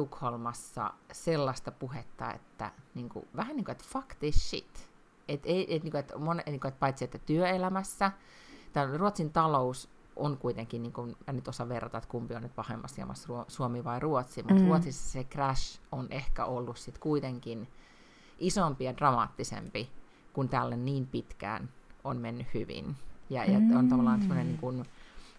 [0.00, 4.90] Tukholmassa sellaista puhetta, että niin kuin, vähän niin kuin, että fuck this shit.
[5.28, 8.12] Et, et, et, niin kuin, että, mon, niin kuin, että paitsi että työelämässä,
[8.72, 12.54] tämä Ruotsin talous on kuitenkin, niin kuin, en nyt osaa verrata, että kumpi on nyt
[12.54, 14.68] pahemmassa jamassa, Suomi vai Ruotsi, mutta mm.
[14.68, 17.68] Ruotsissa se crash on ehkä ollut sit kuitenkin
[18.38, 19.90] isompi ja dramaattisempi,
[20.32, 21.68] kun tälle niin pitkään
[22.04, 22.96] on mennyt hyvin.
[23.30, 24.84] Ja, ja on tavallaan semmoinen niin kuin,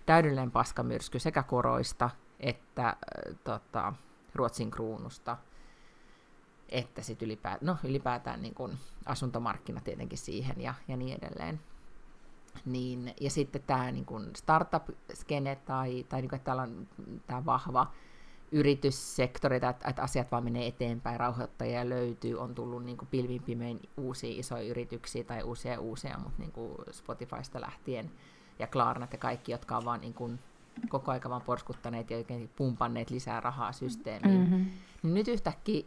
[0.06, 2.10] täydellinen paskamyrsky sekä koroista
[2.42, 2.96] että äh,
[3.44, 3.94] tota,
[4.36, 5.38] Ruotsin kruunusta,
[6.70, 11.60] että sit ylipäätään, no, ylipäätään niin kuin asuntomarkkina tietenkin siihen ja, ja niin edelleen.
[12.66, 14.06] Niin, ja sitten tämä niin
[14.38, 16.88] startup-skene tai, tai niin kuin, että täällä on
[17.28, 17.92] tämä vahva
[18.52, 24.40] yrityssektori, että, että asiat vaan menee eteenpäin, rauhoittajia löytyy, on tullut niin pilvin pimein uusia
[24.40, 26.54] isoja yrityksiä tai uusia uusia, mutta niin
[26.92, 28.12] Spotifysta lähtien
[28.60, 30.40] ja Klarnat ja kaikki, jotka on vaan niin kuin
[30.90, 34.40] koko aika vaan porskuttaneet ja oikein pumpanneet lisää rahaa systeemiin.
[34.40, 34.66] Mm-hmm.
[35.04, 35.86] Niin nyt yhtäkkiä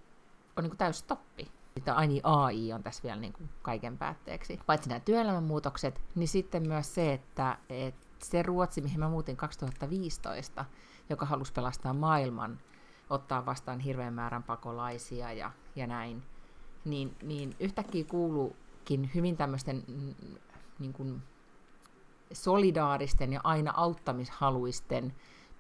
[0.57, 1.49] on niin täys stoppi.
[1.75, 4.61] Sitten aini AI on tässä vielä niin kuin kaiken päätteeksi.
[4.67, 9.37] Paitsi nämä työelämän muutokset, niin sitten myös se, että, että se Ruotsi, mihin mä muutin
[9.37, 10.65] 2015,
[11.11, 12.59] joka halusi pelastaa maailman,
[13.11, 16.23] ottaa vastaan hirveän määrän pakolaisia ja, ja näin,
[16.85, 20.15] niin, niin yhtäkkiä kuuluukin hyvin tämmöisten mm,
[20.79, 21.23] niin kuin
[22.33, 25.13] solidaaristen ja aina auttamishaluisten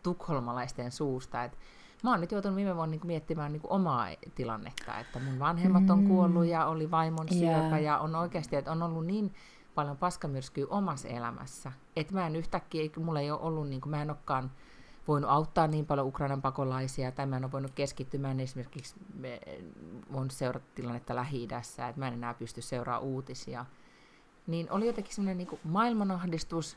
[0.02, 1.58] tukholmalaisten suusta, että
[2.02, 6.08] mä oon nyt joutunut viime vuonna niin miettimään niin omaa tilannetta, että mun vanhemmat on
[6.08, 7.82] kuollut ja oli vaimon syöpä yeah.
[7.82, 9.34] ja on oikeasti, että on ollut niin
[9.74, 14.02] paljon paskamyrskyä omassa elämässä, että mä en yhtäkkiä, mulla ei ole ollut, niin kuin, mä
[14.02, 14.50] en olekaan
[15.08, 18.94] voinut auttaa niin paljon Ukrainan pakolaisia, tai mä en ole voinut keskittymään esimerkiksi,
[20.12, 23.66] voinut seurata tilannetta Lähi-idässä, että mä en enää pysty seuraamaan uutisia.
[24.46, 26.76] Niin oli jotenkin semmoinen niin maailmanahdistus,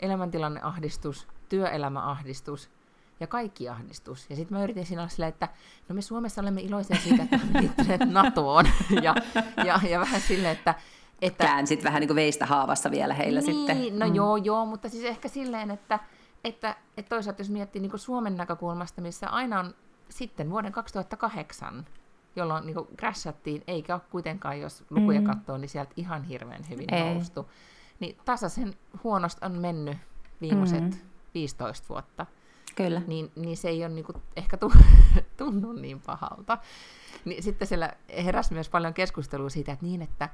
[0.00, 2.70] elämäntilanneahdistus, työelämäahdistus,
[3.20, 4.30] ja kaikki ahdistus.
[4.30, 5.48] Ja sitten mä yritin siinä olla silleen, että
[5.88, 8.64] no me Suomessa olemme iloisia siitä, että olemme liittyneet NATOon.
[9.02, 9.14] ja,
[9.64, 10.74] ja, ja vähän silleen, että
[11.22, 13.98] että, Käänsit vähän niin kuin veistä haavassa vielä heillä niin, sitten.
[13.98, 14.14] No mm.
[14.14, 15.98] joo, joo, mutta siis ehkä silleen, että,
[16.44, 19.74] että, että toisaalta jos miettii niin kuin Suomen näkökulmasta, missä aina on
[20.08, 21.86] sitten vuoden 2008,
[22.36, 25.26] jolloin niin crashattiin, eikä ole kuitenkaan, jos lukuja mm.
[25.26, 27.14] katsoo, niin sieltä ihan hirveän hyvin Ei.
[27.14, 27.50] noustu.
[28.00, 29.98] Niin tasaisen huonosti on mennyt
[30.40, 30.98] viimeiset mm.
[31.34, 32.26] 15 vuotta.
[32.74, 33.02] Kyllä.
[33.06, 34.58] Niin, niin se ei ole niin kuin, ehkä
[35.36, 36.58] tunnu niin pahalta.
[37.24, 37.92] Niin sitten siellä
[38.24, 40.28] heräsi myös paljon keskustelua siitä, että niin, että,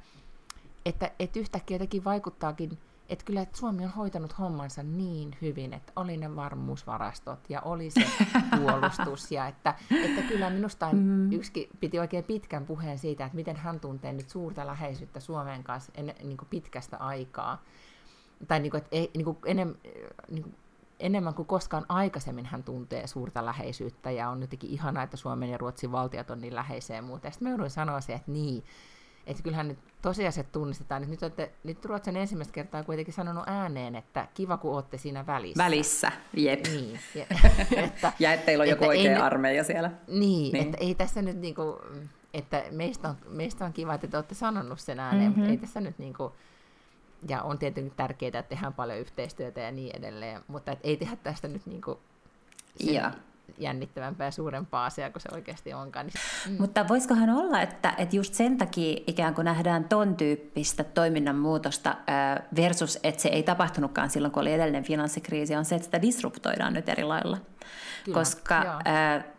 [0.85, 2.77] että, että yhtäkkiä jotenkin vaikuttaakin
[3.09, 7.89] että kyllä että Suomi on hoitanut hommansa niin hyvin, että oli ne varmuusvarastot ja oli
[7.89, 8.05] se
[8.57, 9.31] puolustus.
[9.31, 11.31] Ja että, että kyllä minusta mm.
[11.31, 15.91] yksi piti oikein pitkän puheen siitä, että miten hän tuntee nyt suurta läheisyyttä Suomen kanssa
[15.95, 17.63] en, niin kuin pitkästä aikaa.
[18.47, 19.75] Tai niin kuin, että ei, niin kuin enem,
[20.29, 20.55] niin kuin
[20.99, 25.57] enemmän kuin koskaan aikaisemmin hän tuntee suurta läheisyyttä ja on jotenkin ihanaa, että Suomen ja
[25.57, 27.27] Ruotsin valtiot on niin läheisiä ja muuta.
[27.27, 28.63] Ja sitten mä jouduin sanoa se, että niin,
[29.29, 31.09] että kyllähän nyt tosiasiat tunnistetaan.
[31.09, 35.63] Nyt, olette, nyt Ruotsin ensimmäistä kertaa kuitenkin sanonut ääneen, että kiva kun olette siinä välissä.
[35.63, 36.67] Välissä, jep.
[36.67, 37.25] Niin, ja,
[37.85, 39.91] että, ja että teillä on joku oikea ei, armeija siellä.
[40.07, 41.81] Niin, niin, että ei tässä nyt niinku,
[42.33, 45.39] että meistä on, meistä on kiva, että te olette sanonut sen ääneen, mm-hmm.
[45.39, 46.33] mutta ei tässä nyt niinku,
[47.29, 51.15] ja on tietenkin tärkeää, että tehdään paljon yhteistyötä ja niin edelleen, mutta et ei tehdä
[51.15, 51.99] tästä nyt niinku
[52.75, 53.11] sen,
[53.57, 56.05] jännittävämpää ja suurempaa asiaa kuin se oikeasti onkaan.
[56.05, 56.13] Niin,
[56.49, 56.61] mm.
[56.61, 61.95] Mutta voisikohan olla, että, että just sen takia ikään kuin nähdään ton tyyppistä toiminnan muutosta
[62.55, 66.73] versus, että se ei tapahtunutkaan silloin, kun oli edellinen finanssikriisi, on se, että sitä disruptoidaan
[66.73, 67.37] nyt eri lailla.
[68.05, 68.79] Kyllä, Koska joo.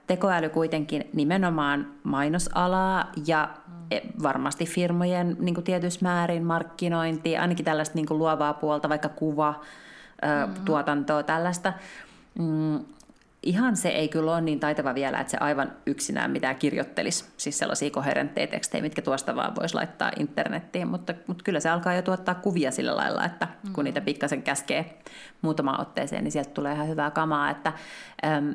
[0.07, 3.81] tekoäly kuitenkin nimenomaan mainosalaa ja mm.
[3.91, 9.09] E, varmasti firmojen niin kuin tietyssä määrin markkinointi, ainakin tällaista niin kuin luovaa puolta, vaikka
[9.09, 9.61] kuva,
[10.23, 10.65] mm-hmm.
[10.65, 11.73] tuotantoa, tällaista,
[12.39, 12.81] mm,
[13.43, 17.59] ihan se ei kyllä ole niin taitava vielä, että se aivan yksinään mitään kirjoittelisi, siis
[17.59, 22.03] sellaisia koherentteja tekstejä, mitkä tuosta vaan voisi laittaa internettiin, mutta, mutta kyllä se alkaa jo
[22.03, 24.99] tuottaa kuvia sillä lailla, että kun niitä pikkasen käskee
[25.43, 27.73] muutamaan otteeseen, niin sieltä tulee ihan hyvää kamaa, että
[28.25, 28.55] äm,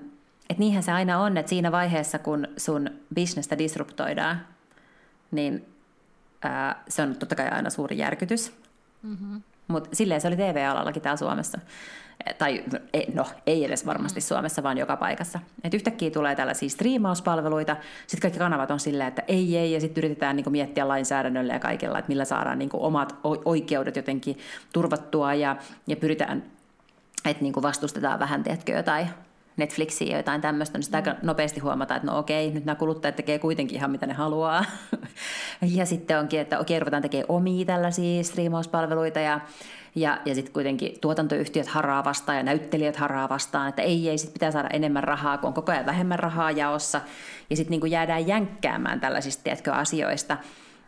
[0.50, 4.48] et niinhän se aina on, että siinä vaiheessa, kun sun bisnestä disruptoidaan,
[5.32, 5.66] niin
[6.42, 8.54] ää, se on totta kai aina suuri järkytys.
[9.02, 9.42] Mm-hmm.
[9.68, 11.60] Mutta silleen se oli TV-alallakin täällä Suomessa
[12.38, 12.64] tai
[13.14, 14.24] no ei edes varmasti mm.
[14.24, 15.40] Suomessa, vaan joka paikassa.
[15.64, 17.76] Et yhtäkkiä tulee tällaisia striimauspalveluita,
[18.08, 21.60] sitten kaikki kanavat on silleen, että ei, ei, ja sitten yritetään niinku miettiä lainsäädännöllä ja
[21.60, 24.38] kaikella, että millä saadaan niinku omat oikeudet jotenkin
[24.74, 25.56] turvattua, ja,
[25.88, 26.44] ja pyritään,
[27.26, 29.08] että niinku vastustetaan vähän, tiedätkö, jotain
[29.58, 33.16] Netflixiä ja jotain tämmöistä, niin sitä aika nopeasti huomataan, että no okei, nyt nämä kuluttajat
[33.16, 34.66] tekee kuitenkin ihan mitä ne haluaa.
[35.78, 39.40] ja sitten onkin, että okei, ruvetaan tekemään omia tällaisia striimauspalveluita ja
[39.96, 44.34] ja, ja sitten kuitenkin tuotantoyhtiöt haraa vastaan ja näyttelijät haraa vastaan, että ei, ei, sitten
[44.34, 47.02] pitää saada enemmän rahaa, kun on koko ajan vähemmän rahaa jaossa.
[47.50, 50.38] Ja sitten niin jäädään jänkkäämään tällaisista tiedätkö, asioista.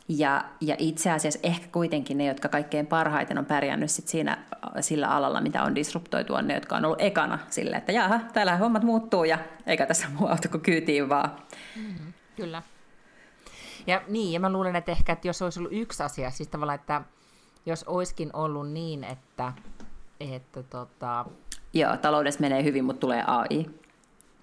[0.10, 4.38] Ja, ja itse asiassa ehkä kuitenkin ne, jotka kaikkein parhaiten on pärjännyt sit siinä,
[4.80, 8.58] sillä alalla, mitä on disruptoitu, on ne, jotka on ollut ekana sille, että jaha, täällä
[8.58, 11.32] hommat muuttuu ja eikä tässä muu auto kuin kyytiin vaan.
[11.76, 12.62] Mm, kyllä.
[13.88, 16.80] Ja niin, ja mä luulen, että ehkä, että jos olisi ollut yksi asia, siis tavallaan,
[16.80, 17.02] että
[17.65, 19.54] jos olisikin ollut niin, että,
[20.20, 21.26] että tota...
[21.74, 23.65] Joo, taloudessa menee hyvin, mutta tulee AI.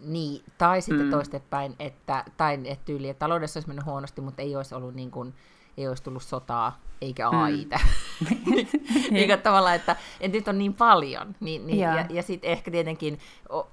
[0.05, 1.11] Niin, tai sitten mm.
[1.11, 5.11] toistepäin, että, tai että tyyli, että taloudessa olisi mennyt huonosti, mutta ei olisi ollut niin
[5.11, 5.35] kuin,
[5.77, 7.81] ei olisi tullut sotaa eikä AIta.
[8.21, 9.15] Mm.
[9.15, 11.35] niin tavallaan, että, että nyt on niin paljon.
[11.41, 13.19] Niin, niin, ja ja, ja sitten ehkä tietenkin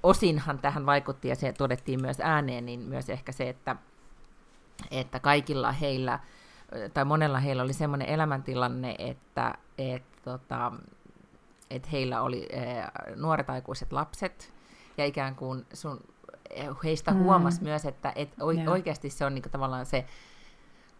[0.02, 3.76] osinhan tähän vaikutti, ja se todettiin myös ääneen, niin myös ehkä se, että,
[4.90, 6.18] että kaikilla heillä
[6.94, 10.72] tai monella heillä oli semmoinen elämäntilanne, että et, tota,
[11.70, 12.84] et heillä oli e,
[13.16, 14.52] nuoret aikuiset lapset,
[14.96, 16.00] ja ikään kuin sun,
[16.84, 17.18] heistä mm.
[17.18, 18.28] huomasi myös, että et
[18.68, 20.06] oikeasti se on niinku tavallaan se,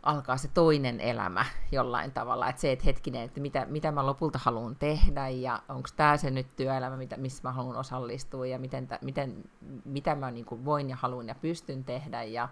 [0.03, 4.39] alkaa se toinen elämä jollain tavalla, että se, että hetkinen, että mitä, mitä mä lopulta
[4.43, 8.89] haluan tehdä ja onko tämä se nyt työelämä, mitä, missä mä haluan osallistua ja miten,
[9.03, 9.45] miten,
[9.85, 12.49] mitä mä niin voin ja haluan ja pystyn tehdä ja,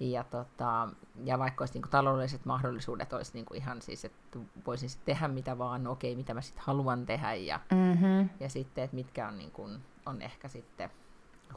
[0.00, 0.88] ja, tota,
[1.24, 5.28] ja vaikka olisi niin kuin taloudelliset mahdollisuudet, olisi niin kuin ihan siis, että voisin tehdä
[5.28, 8.28] mitä vaan, no okei, mitä mä sitten haluan tehdä, ja, mm-hmm.
[8.40, 10.90] ja sitten, että mitkä on, niin kuin, on ehkä sitten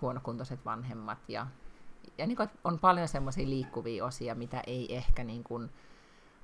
[0.01, 1.47] huonokuntoiset vanhemmat, ja,
[2.17, 5.69] ja niin kuin, on paljon semmoisia liikkuvia osia, mitä ei ehkä niin kuin,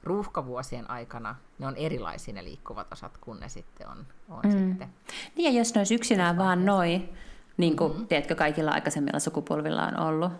[0.04, 4.52] ruuhkavuosien aikana, ne on erilaisia ne liikkuvat osat, kun ne sitten on, on mm.
[4.52, 4.90] sitten.
[5.36, 7.10] Niin ja jos ne olisi yksinään vaan noin,
[7.60, 8.08] niin kuin, mm-hmm.
[8.08, 10.32] tiedätkö, kaikilla aikaisemmilla sukupolvilla on ollut.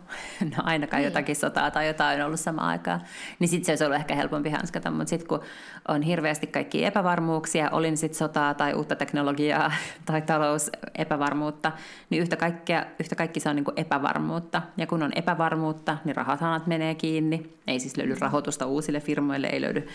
[0.58, 1.08] No ainakaan niin.
[1.08, 3.02] jotakin sotaa tai jotain on ollut samaan aikaan.
[3.40, 4.92] Niin sitten se olisi ollut ehkä helpompi hanskata.
[4.92, 5.40] Mutta sitten kun
[5.88, 9.72] on hirveästi kaikki epävarmuuksia, olin sitten sotaa tai uutta teknologiaa
[10.06, 11.72] tai talousepävarmuutta,
[12.10, 14.62] niin yhtä, kaikkea, yhtä kaikki se on niin kuin epävarmuutta.
[14.78, 17.54] Ja kun on epävarmuutta, niin rahasanat menee kiinni.
[17.68, 19.88] Ei siis löydy rahoitusta uusille firmoille, ei löydy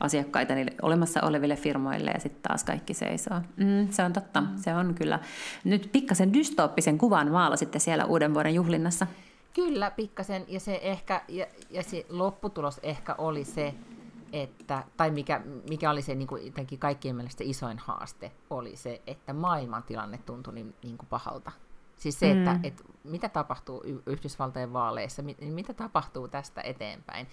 [0.00, 3.40] asiakkaita niille olemassa oleville firmoille ja sitten taas kaikki seisoo.
[3.56, 4.48] Mm, se on totta, mm.
[4.56, 5.18] se on kyllä.
[5.64, 6.32] Nyt pikkasen
[6.72, 9.06] dystooppisen kuvan maalasitte siellä uuden vuoden juhlinnassa.
[9.54, 13.74] Kyllä, pikkasen, ja se ehkä, ja, ja se lopputulos ehkä oli se,
[14.32, 19.32] että, tai mikä, mikä oli se niin kuin, kaikkien mielestä isoin haaste, oli se, että
[19.32, 21.52] maailmantilanne tuntui niin, niin kuin pahalta.
[21.96, 22.38] Siis se, mm.
[22.38, 27.26] että, että mitä tapahtuu Yhdysvaltojen vaaleissa, mitä tapahtuu tästä eteenpäin.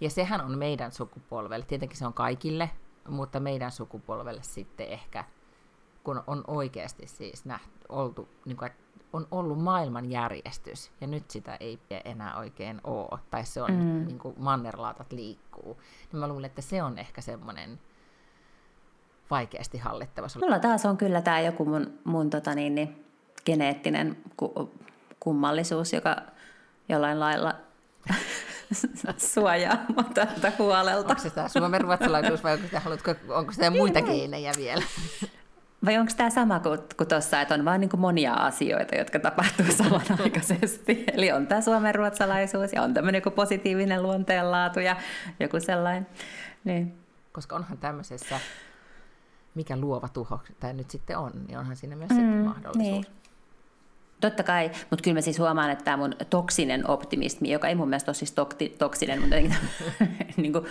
[0.00, 2.70] Ja sehän on meidän sukupolvelle, tietenkin se on kaikille,
[3.08, 5.24] mutta meidän sukupolvelle sitten ehkä,
[6.04, 8.70] kun on oikeasti siis nähty, oltu, niin kuin,
[9.12, 14.06] on ollut maailmanjärjestys, ja nyt sitä ei enää oikein ole, tai se on, mm.
[14.06, 15.80] niin kuin mannerlaatat liikkuu,
[16.12, 17.80] niin mä luulen, että se on ehkä semmoinen
[19.30, 20.26] vaikeasti hallittava.
[20.40, 23.04] Mulla taas on kyllä tämä joku mun, mun tota niin, niin,
[23.46, 24.70] geneettinen ku,
[25.20, 26.16] kummallisuus, joka
[26.88, 27.54] jollain lailla
[29.32, 29.76] suojaa
[30.14, 31.08] tältä huolelta.
[31.08, 34.82] Onko se tämä suomen ruotsalaisuus vai onko, sitä, haluatko, onko sitä muita geenejä vielä?
[35.84, 39.66] Vai onko tämä sama kuin, kuin tuossa, että on vain niin monia asioita, jotka tapahtuu
[39.82, 41.04] samanaikaisesti?
[41.12, 44.96] Eli on tämä suomen ruotsalaisuus ja on tämmöinen joku positiivinen luonteenlaatu ja
[45.40, 46.06] joku sellainen.
[46.64, 46.94] Niin.
[47.32, 48.40] Koska onhan tämmöisessä,
[49.54, 52.78] mikä luova tuho tämä nyt sitten on, niin onhan siinä myös mm, sitten mahdollisuus.
[52.78, 53.06] Niin.
[54.20, 57.88] Totta kai, mutta kyllä mä siis huomaan, että tämä mun toksinen optimismi, joka ei mun
[57.88, 58.34] mielestä ole siis
[58.78, 59.36] toksinen, mutta
[60.36, 60.66] niin kuin,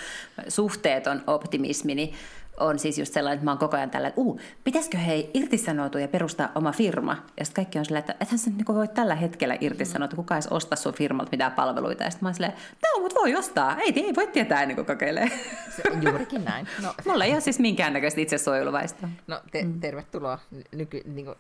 [0.48, 2.14] suhteeton optimismi, niin
[2.60, 6.02] on siis just sellainen, että mä oon koko ajan tällä, että uh, pitäisikö hei irtisanoutua
[6.02, 7.18] ja perustaa oma firma?
[7.40, 10.48] Ja sitten kaikki on silleen, että ethän sä niin voi tällä hetkellä irtisanoutua, kuka edes
[10.48, 12.04] ostaa sun firmalta mitään palveluita.
[12.04, 14.86] Ja sitten mä oon silleen, no, mutta voi ostaa, ei, ei voi tietää ennen kuin
[14.86, 15.32] kokeilee.
[15.76, 16.68] Se, juurikin näin.
[16.82, 16.94] No.
[17.08, 19.10] Mulla ei ole siis minkäännäköistä itsesuojeluvaista.
[19.28, 19.80] No te, mm.
[19.80, 20.40] tervetuloa
[20.72, 21.38] nyky, niin kuin,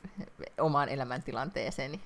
[0.60, 1.92] omaan elämäntilanteeseen.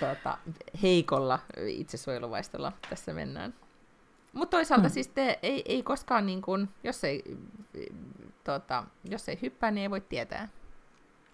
[0.00, 0.38] tuota,
[0.82, 3.54] heikolla itsesuojeluvaistolla tässä mennään.
[4.38, 4.92] Mutta toisaalta mm.
[4.92, 7.38] siis te, ei, ei koskaan, niin kun, jos, ei,
[8.44, 10.48] tota, jos ei hyppää, niin ei voi tietää.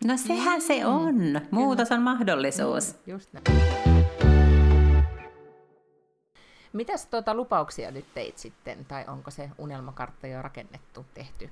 [0.04, 0.66] No sehän mm.
[0.66, 1.40] se on.
[1.50, 2.92] Muutos on mahdollisuus.
[2.92, 3.44] Mm, just näin.
[6.72, 11.50] Mitäs tuota lupauksia nyt teit sitten, tai onko se unelmakartta jo rakennettu, tehty,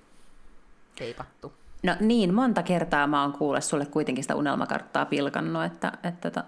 [0.99, 1.53] teipattu?
[1.83, 5.92] No niin, monta kertaa mä oon kuulla sulle kuitenkin sitä unelmakarttaa pilkannut, että...
[6.05, 6.40] että to...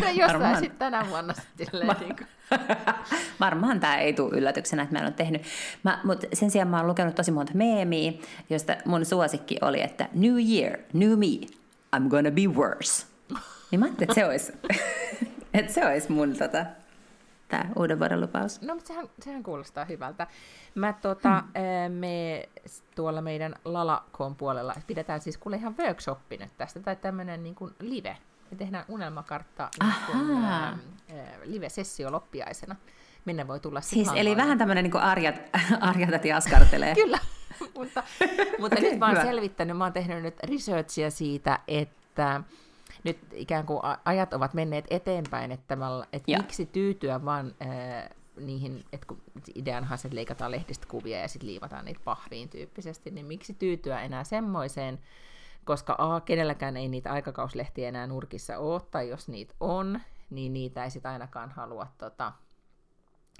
[0.00, 0.56] Mä jossain varmaan...
[0.56, 1.96] sitten tänä vuonna sitten Ma...
[2.00, 2.16] niin
[3.40, 5.42] Varmaan tämä ei tule yllätyksenä, että mä en ole tehnyt.
[6.04, 8.12] Mutta sen sijaan mä oon lukenut tosi monta meemiä,
[8.50, 11.46] josta mun suosikki oli, että New Year, New Me,
[11.96, 13.06] I'm gonna be worse.
[13.70, 14.52] Niin mä ajattelin, että se olisi,
[15.54, 16.66] että se olisi mun tota,
[17.58, 18.62] tämä uuden vuoden lupaus.
[18.62, 20.26] No, mutta sehän, sehän kuulostaa hyvältä.
[20.74, 21.92] Mä tota, hmm.
[21.92, 22.48] me
[22.94, 27.74] tuolla meidän Lalakoon puolella pidetään siis kuule ihan workshoppi nyt tästä, tai tämmöinen niin kuin
[27.80, 28.16] live.
[28.50, 30.78] Me tehdään unelmakartta niin kuin, ää,
[31.44, 32.76] live-sessio loppiaisena.
[33.24, 35.34] Minne voi tulla Siis eli vähän tämmöinen niin arjat,
[35.80, 36.94] arjatati askartelee.
[37.02, 37.18] Kyllä,
[37.74, 38.02] mutta,
[38.58, 42.40] mutta okay, nyt mä oon selvittänyt, mä oon tehnyt nyt researchia siitä, että
[43.04, 48.84] nyt ikään kuin ajat ovat menneet eteenpäin, että, mä, että miksi tyytyä vaan äh, niihin,
[48.92, 49.22] että kun
[49.54, 54.24] ideanhan se, leikataan lehdistä kuvia ja sitten liivataan niitä pahviin tyyppisesti, niin miksi tyytyä enää
[54.24, 55.00] semmoiseen,
[55.64, 60.84] koska A, kenelläkään ei niitä aikakauslehtiä enää nurkissa ole, tai jos niitä on, niin niitä
[60.84, 62.32] ei sitten ainakaan halua tota,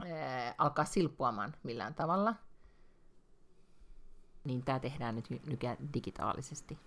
[0.07, 2.35] ää, alkaa silppuamaan millään tavalla.
[4.45, 6.79] Niin tämä tehdään nyt nykyään digitaalisesti.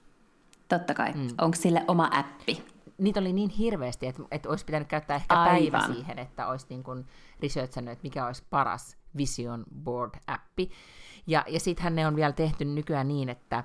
[0.67, 1.13] Totta kai.
[1.13, 1.27] Mm.
[1.41, 2.63] Onko sille oma appi?
[2.97, 5.71] Niitä oli niin hirveästi, että, että olisi pitänyt käyttää ehkä Aivan.
[5.71, 7.05] päivä siihen, että olisi niin kuin
[7.41, 10.71] researchannut, että mikä olisi paras Vision Board-appi.
[11.27, 13.63] Ja, ja sittenhän ne on vielä tehty nykyään niin, että,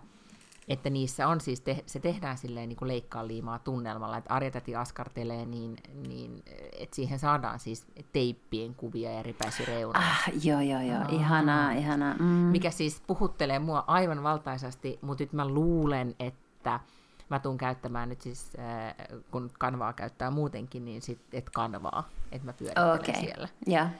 [0.68, 4.76] että niissä on siis, te, se tehdään silleen niin kuin leikkaa liimaa tunnelmalla, että Arjetati
[4.76, 5.76] askartelee, niin,
[6.08, 6.42] niin
[6.78, 10.02] että siihen saadaan siis teippien kuvia ja ripäisyreunaa.
[10.02, 11.12] Ah, joo, joo, joo, ah.
[11.14, 12.14] ihanaa, ihanaa.
[12.14, 12.24] Mm.
[12.24, 16.80] Mikä siis puhuttelee mua aivan valtaisasti, mutta nyt mä luulen, että että
[17.28, 18.94] mä tuun käyttämään nyt siis, äh,
[19.30, 23.20] kun kanvaa käyttää muutenkin, niin sitten, et kanvaa, että mä pyörittelen okay.
[23.20, 23.48] siellä.
[23.68, 23.90] Yeah.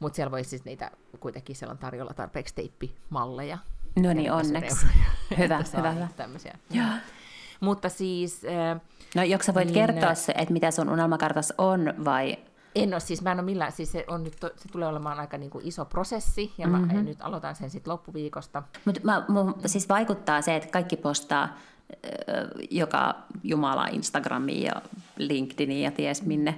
[0.00, 3.58] Mutta siellä voi siis niitä, kuitenkin siellä on tarjolla tarpeeksi teippimalleja.
[3.96, 4.86] No niin, onneksi.
[5.38, 6.08] hyvä, hyvä, hyvä.
[6.16, 6.58] Tämmöisiä.
[6.74, 7.00] Yeah.
[7.60, 8.42] Mutta siis...
[8.44, 8.80] Äh,
[9.14, 12.38] no, joko sä voit niin, kertoa se, että mitä sun unelmakartas on, vai
[12.74, 15.38] en ole, siis mä en ole millään, siis se, on nyt, se tulee olemaan aika
[15.38, 16.96] niin kuin iso prosessi, ja mm-hmm.
[16.96, 18.62] mä nyt aloitan sen sitten loppuviikosta.
[19.28, 21.48] Mutta siis vaikuttaa se, että kaikki postaa
[22.70, 23.14] joka
[23.44, 24.82] Jumala Instagramiin ja
[25.16, 26.54] LinkedIniin ja ties minne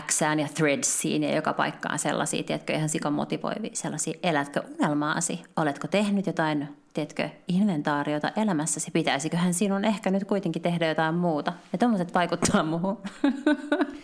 [0.00, 5.88] Xään ja Threadsiin ja joka paikkaan sellaisia, tiedätkö, ihan sikon motivoivia sellaisia, elätkö unelmaasi, oletko
[5.88, 11.52] tehnyt jotain, tiedätkö, inventaariota elämässäsi, pitäisiköhän sinun ehkä nyt kuitenkin tehdä jotain muuta.
[11.72, 12.98] Ja tuommoiset vaikuttaa muuhun.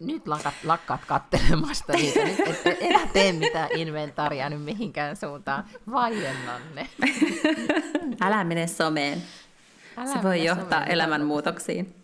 [0.00, 6.88] Nyt lakat, lakkaat kattelemasta niitä, nyt et, et tee mitään inventaaria nyt mihinkään suuntaan, vaiennanne.
[8.20, 9.22] Älä mene someen.
[9.96, 12.02] Älä Se voi johtaa elämänmuutoksiin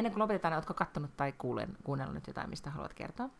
[0.00, 3.30] ennen kuin lopetetaan, oletko katsonut tai kuulen, kuunnellut nyt jotain, mistä haluat kertoa?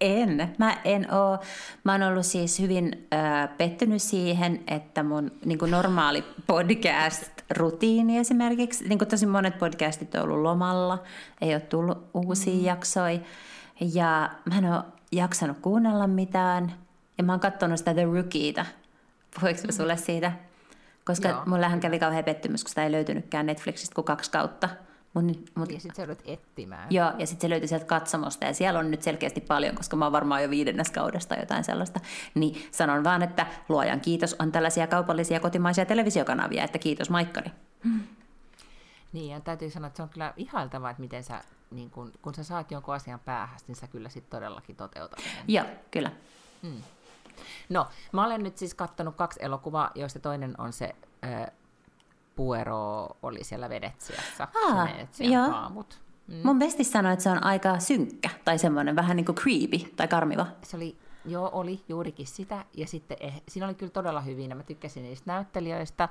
[0.00, 0.54] En.
[0.58, 1.38] Mä en oo.
[1.84, 8.98] Mä oon ollut siis hyvin äh, pettynyt siihen, että mun niin normaali podcast-rutiini esimerkiksi, niin
[8.98, 11.02] tosi monet podcastit on ollut lomalla,
[11.40, 12.64] ei ole tullut uusia mm.
[12.64, 13.18] jaksoja,
[13.80, 16.72] ja mä en ole jaksanut kuunnella mitään,
[17.18, 18.66] ja mä oon katsonut sitä The Rookieta.
[19.34, 19.72] Puhuinko mm.
[19.72, 20.32] sulle siitä?
[21.04, 21.42] Koska Joo.
[21.46, 24.68] mullehan kävi kauhean pettymys, kun sitä ei löytynytkään Netflixistä kuin kaksi kautta.
[25.14, 25.24] Mut,
[25.54, 26.86] mut, ja sitten sä etsimään.
[26.90, 30.04] Joo, ja sitten se löytyi sieltä katsomosta, ja siellä on nyt selkeästi paljon, koska mä
[30.04, 32.00] oon varmaan jo viidennes kaudesta jotain sellaista.
[32.34, 37.50] Niin sanon vaan, että luojan kiitos on tällaisia kaupallisia kotimaisia televisiokanavia, että kiitos Maikkari.
[39.12, 41.40] Niin, ja täytyy sanoa, että se on kyllä ihailtavaa, että miten sä,
[41.70, 45.20] niin kun, kun sä saat jonkun asian päähän, niin sä kyllä sitten todellakin toteutat.
[45.48, 46.10] Joo, kyllä.
[46.62, 46.82] Hmm.
[47.68, 51.46] No, mä olen nyt siis kattonut kaksi elokuvaa, joista toinen on se äh,
[52.36, 54.48] Puero oli siellä Venetsiassa,
[55.18, 55.50] joo.
[55.50, 56.00] haamut.
[56.26, 56.40] Mm.
[56.44, 60.08] Mun besti sanoi, että se on aika synkkä tai semmoinen vähän niin kuin creepy tai
[60.08, 60.46] karmiva.
[60.62, 62.64] Se oli, joo, oli juurikin sitä.
[62.76, 66.08] Ja sitten eh, siinä oli kyllä todella hyvin, mä tykkäsin niistä näyttelijöistä.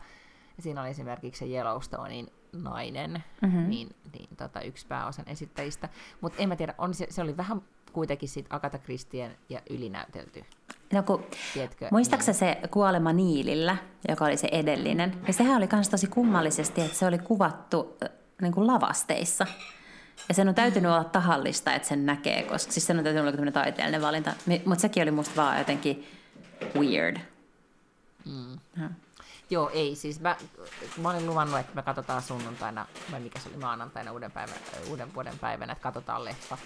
[0.60, 3.70] Siinä oli esimerkiksi se Yellowstonein nainen, mm-hmm.
[3.70, 5.90] niin, niin tota, yksi pääosan esittäjistä.
[6.22, 7.62] Mutta en mä tiedä, on se, se oli vähän
[7.94, 10.46] kuitenkin siitä Agatha Christien ja ylinäytelty.
[10.92, 11.24] No kun,
[11.54, 12.40] Tiedätkö, muistaaksä niin.
[12.40, 13.78] se Kuolema Niilillä,
[14.10, 17.98] joka oli se edellinen, niin sehän oli myös tosi kummallisesti, että se oli kuvattu
[18.42, 19.48] niin kuin lavasteissa.
[20.30, 23.32] Ja sen on täytynyt olla tahallista, että sen näkee, koska siis sen on täytynyt olla
[23.32, 24.34] tämmöinen taiteellinen valinta.
[24.66, 26.08] Mutta sekin oli musta vaan jotenkin
[26.76, 27.18] weird.
[28.26, 28.60] Mm.
[29.52, 29.96] Joo, ei.
[29.96, 30.36] Siis mä,
[30.98, 34.56] mä olin luvannut, että me katsotaan sunnuntaina, vai mikä se oli maanantaina uuden, päivän,
[34.90, 36.58] uuden vuoden päivänä, että katsotaan leffa.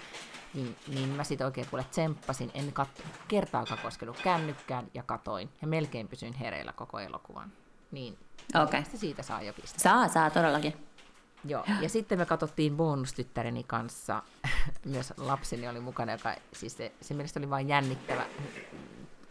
[0.54, 5.50] Niin, niin mä sitten oikein kuule tsemppasin, en kat- kertaakaan koskenut kännykkään ja katoin.
[5.62, 7.52] Ja melkein pysyin hereillä koko elokuvan.
[7.90, 8.18] Niin
[8.62, 8.82] okay.
[8.94, 9.78] siitä saa jo pistää.
[9.78, 10.86] Saa, saa todellakin.
[11.44, 14.22] Joo, ja sitten me katsottiin bonustyttäreni kanssa,
[14.84, 18.26] myös lapseni oli mukana, joka siis se, se mielestä oli vain jännittävä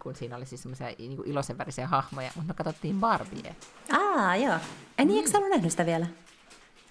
[0.06, 3.56] kun siinä oli siis semmoisia niin iloisen värisiä hahmoja, mutta me katsottiin Barbie.
[3.92, 4.56] Aa, joo.
[4.98, 6.08] En niin, eikö nähnyt sitä vielä?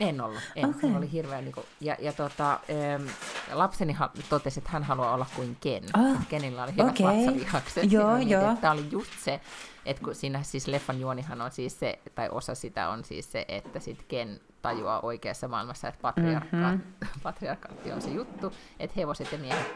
[0.00, 0.68] En ollut, en.
[0.68, 0.96] Okay.
[0.96, 3.06] oli hirveä, niin kuin, ja, ja tota, ähm,
[3.52, 3.96] lapseni
[4.28, 5.84] totesi, että hän haluaa olla kuin Ken.
[5.98, 6.16] Oh.
[6.28, 7.16] Kenillä oli hyvät okay.
[7.16, 7.92] vatsavihakset.
[7.92, 8.56] Joo, joo.
[8.60, 9.40] Tämä oli just se,
[9.86, 13.44] että kun siinä siis leffan juonihan on siis se, tai osa sitä on siis se,
[13.48, 16.80] että sit Ken tajuaa oikeassa maailmassa, että patriarka- mm-hmm.
[17.22, 19.66] patriarkaatti on se juttu, että hevoset ja miehet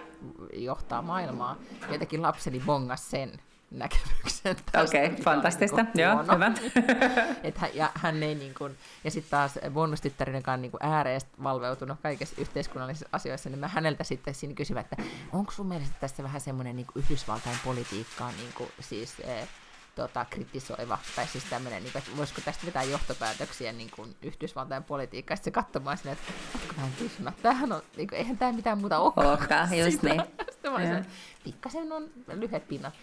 [0.53, 1.57] johtaa maailmaa.
[1.93, 3.41] Jotenkin lapseni bongas sen
[3.71, 5.83] näkemyksen Okei, okay, fantastista.
[5.83, 6.53] Niin Joo, hyvä.
[7.43, 11.99] Et hän, ja hän ei niin kuin, ja sitten taas bonustyttärinen on niin ääreestä valveutunut
[12.03, 15.03] kaikissa yhteiskunnallisissa asioissa, niin mä häneltä sitten siinä kysyvät, että
[15.33, 19.49] onko sun mielestä tässä vähän semmoinen niin Yhdysvaltain politiikkaa niin kuin, siis, eh,
[19.95, 25.37] tota, kritisoiva, tai siis tämmöinen, niin että voisiko tästä vetää johtopäätöksiä niin kuin Yhdysvaltain politiikkaa,
[25.37, 28.79] sitten se katsomaan sinne, että oletko vähän tyhmä, tämähän on, niin kuin, eihän tämä mitään
[28.79, 29.13] muuta ole.
[29.17, 30.23] Olekaan, just niin.
[30.53, 31.07] Sitten
[31.45, 32.95] pikkasen on lyhyet pinnat,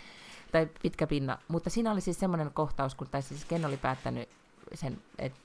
[0.55, 4.29] tai pitkä pinna, mutta siinä oli siis semmoinen kohtaus, kun tai siis Ken oli päättänyt
[4.73, 5.39] sen, että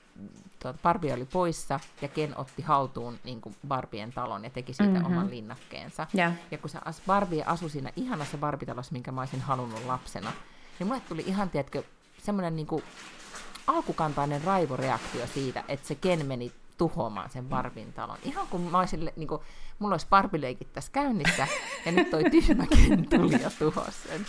[0.59, 4.93] tuota, Barbie oli poissa ja Ken otti haltuun niin kuin Barbien talon ja teki siitä
[4.93, 5.05] mm-hmm.
[5.05, 6.07] oman linnakkeensa.
[6.17, 6.33] Yeah.
[6.51, 10.31] Ja kun se Barbie asui siinä ihanassa Barbie-talossa, minkä mä olisin halunnut lapsena,
[10.79, 11.83] niin mulle tuli ihan, tiedätkö,
[12.23, 12.83] semmoinen niin kuin
[13.67, 16.51] alkukantainen raivoreaktio siitä, että se Ken meni
[16.81, 18.17] tuhoamaan sen Barbin talon.
[18.23, 19.41] Ihan kun mä olisin, niin kuin,
[19.79, 21.47] mulla olisi Barbileikit tässä käynnissä,
[21.85, 24.25] ja nyt toi tyhmä Ken tuli ja tuhosi sen.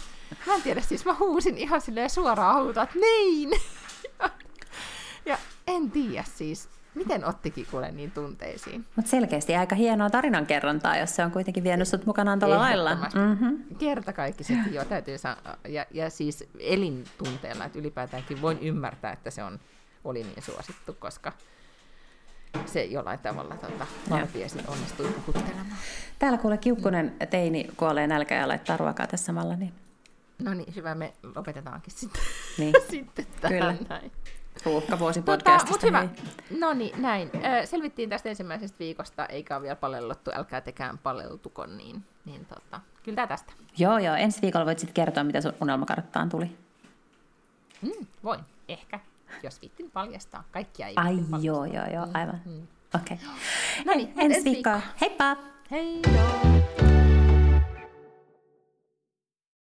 [0.47, 3.51] Mä en tiedä, siis mä huusin ihan silleen suoraan huutaa, että nein!
[4.21, 4.31] ja,
[5.31, 8.87] ja en tiedä siis, Miten ottikin kuule niin tunteisiin?
[8.97, 12.95] Mutta selkeästi aika hienoa tarinankerrontaa, jos se on kuitenkin vienyt sut mukanaan tuolla lailla.
[12.95, 13.77] Mm-hmm.
[13.79, 15.57] Kerta kaikki sitten jo täytyy sanoa.
[15.69, 19.61] Ja, ja siis elintunteella, että ylipäätäänkin voin ymmärtää, että se on,
[20.05, 21.33] oli niin suosittu, koska
[22.67, 25.67] se jollain tavalla tota, vartiesi onnistui puhuttelemaan.
[26.19, 29.57] Täällä kuule Kiukkunen teini kuolee nälkä ja laittaa ruokaa tässä samalla.
[29.57, 29.73] Niin...
[30.39, 32.23] No niin, hyvä, me lopetetaankin sitten,
[32.59, 32.75] niin.
[32.91, 33.77] sitten tähän Kyllä.
[33.89, 34.13] näin.
[34.65, 35.73] Ruuhkavuosi podcastista.
[35.73, 36.09] Tota, hyvä.
[36.59, 37.31] No niin, näin.
[37.65, 43.17] Selvittiin tästä ensimmäisestä viikosta, eikä ole vielä palellottu, älkää tekään paleltuko, niin, niin tota, kyllä
[43.17, 43.53] tämä tästä.
[43.79, 44.17] Joo, joo.
[44.17, 46.57] Ensi viikolla voit sitten kertoa, mitä sun unelmakarttaan tuli.
[47.83, 49.01] Mm, voin, ehkä.
[49.43, 50.45] Jos vittin paljastaa.
[50.51, 51.41] Kaikkia ei Ai paljastaa.
[51.43, 52.41] joo, joo, joo, aivan.
[52.45, 52.67] Mm.
[52.95, 53.17] Okei.
[53.17, 53.29] Okay.
[53.85, 54.81] No niin, ensi ensi viikkoa.
[55.01, 55.37] Heippa!
[55.71, 57.02] Hei joo!